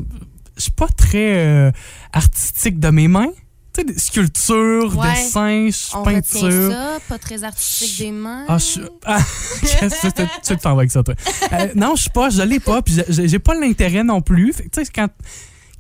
[0.57, 1.71] Je suis pas très euh,
[2.11, 3.31] artistique de mes mains.
[3.73, 5.13] Tu sais, des sculptures, Ouais.
[5.15, 6.71] dessins, On peinture.
[6.71, 8.45] ça, pas très artistique des mains.
[8.47, 8.81] Ah, je...
[9.05, 9.17] ah,
[9.61, 11.15] qu'est-ce que tu t'en vas avec ça, toi?
[11.51, 14.53] Euh, non, je suis pas, je l'ai pas, puis j'ai- pas l'intérêt non plus.
[14.53, 15.07] Fait que, Tu sais, quand.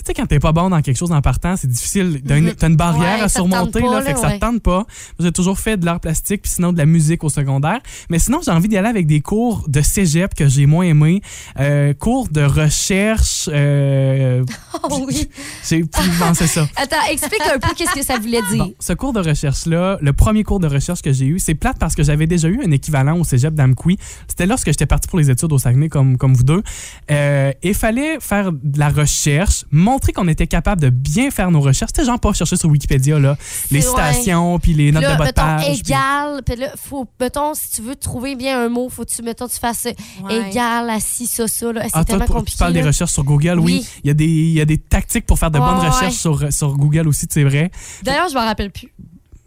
[0.03, 2.21] Tu sais, quand t'es pas bon dans quelque chose en partant, c'est difficile.
[2.27, 4.39] T'as une, t'as une barrière Ouais, à surmonter, pas, là, là, fait que ça te
[4.39, 4.85] tente pas.
[5.19, 7.79] J'ai toujours fait de l'art plastique, puis sinon de la musique au secondaire.
[8.09, 11.21] Mais sinon, j'ai envie d'y aller avec des cours de cégep que j'ai moins aimé.
[11.59, 13.49] Euh, cours de recherche.
[13.51, 14.43] Euh,
[14.89, 15.29] Oh oui.
[15.69, 15.85] j'ai
[16.19, 16.67] pensé ça.
[16.75, 18.65] Attends, explique un peu qu'est-ce que ça voulait dire.
[18.65, 21.77] Bon, ce cours de recherche-là, le premier cours de recherche que j'ai eu, c'est plate
[21.79, 23.97] parce que j'avais déjà eu un équivalent au cégep d'Amqui.
[24.27, 26.63] C'était lorsque j'étais parti pour les études au Saguenay, comme, comme vous deux.
[27.11, 29.63] Euh, il fallait faire de la recherche,
[29.93, 31.91] montrer qu'on était capable de bien faire nos recherches.
[31.95, 33.37] C'était genre pas chercher sur Wikipédia, là,
[33.71, 35.79] les citations, puis les notes là, de bas de page.
[35.79, 36.41] égal.
[36.45, 39.47] Puis là, faut, mettons, si tu veux trouver bien un mot, faut que tu, mettons,
[39.47, 39.87] tu fasses
[40.23, 40.49] Ouais.
[40.49, 41.71] égal à ci, ça, ça.
[41.71, 41.81] là.
[41.83, 42.57] C'est Ah, toi, tellement tu compliqué.
[42.59, 43.63] parles des recherches sur Google, oui.
[43.83, 43.87] Oui.
[44.03, 45.89] Il y, a des, il y a des tactiques pour faire de Ouais, bonnes ouais.
[45.89, 47.71] recherches sur, sur Google aussi, c'est vrai.
[48.03, 48.93] D'ailleurs, je m'en rappelle plus.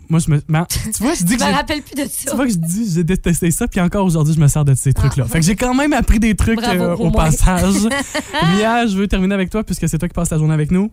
[0.08, 0.38] Moi, je me.
[0.40, 2.30] tu vois, je dis Je que me j'ai- rappelle plus de ça.
[2.30, 4.74] Tu vois que je dis, j'ai détesté ça, puis encore aujourd'hui, je me sers de
[4.74, 5.24] ces trucs-là.
[5.26, 7.74] Fait que j'ai quand même appris des trucs Bravo, euh, au passage.
[8.58, 10.90] Mia, je veux terminer avec toi, puisque c'est toi qui passes la journée avec nous.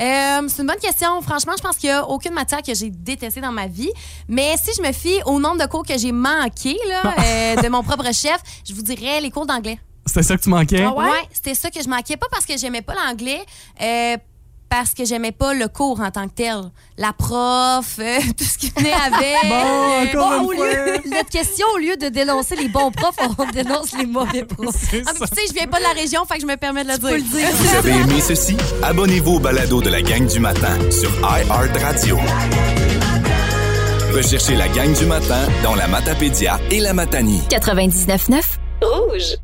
[0.00, 1.20] Euh, c'est une bonne question.
[1.22, 3.90] Franchement, je pense qu'il n'y a aucune matière que j'ai détestée dans ma vie.
[4.28, 7.68] Mais si je me fie au nombre de cours que j'ai manqué là, euh, de
[7.70, 8.38] mon propre chef,
[8.68, 9.78] je vous dirais les cours d'anglais.
[10.06, 10.84] C'était ça que tu manquais?
[10.86, 12.16] Ouais, c'était ça que je manquais.
[12.16, 13.40] Pas parce que j'aimais pas l'anglais,
[13.80, 14.16] euh,
[14.76, 16.56] parce que j'aimais pas le cours en tant que tel.
[16.98, 19.48] La prof, euh, tout ce qui venait avec.
[19.48, 20.66] Bon, encore Bon, une au fois.
[20.68, 24.74] lieu, notre question, au lieu de dénoncer les bons profs, on dénonce les mauvais profs.
[25.06, 26.88] Ah, tu sais, je viens pas de la région, fait que je me permets de
[26.88, 27.48] le dire.
[27.52, 28.56] Vous avez aimé ceci?
[28.82, 32.18] Abonnez-vous au balado de la gang du matin sur iHeartRadio.
[34.12, 37.42] Recherchez la gang du matin dans la Matapédia et la Matanie.
[37.48, 38.42] 99.9
[38.82, 39.36] Rouge.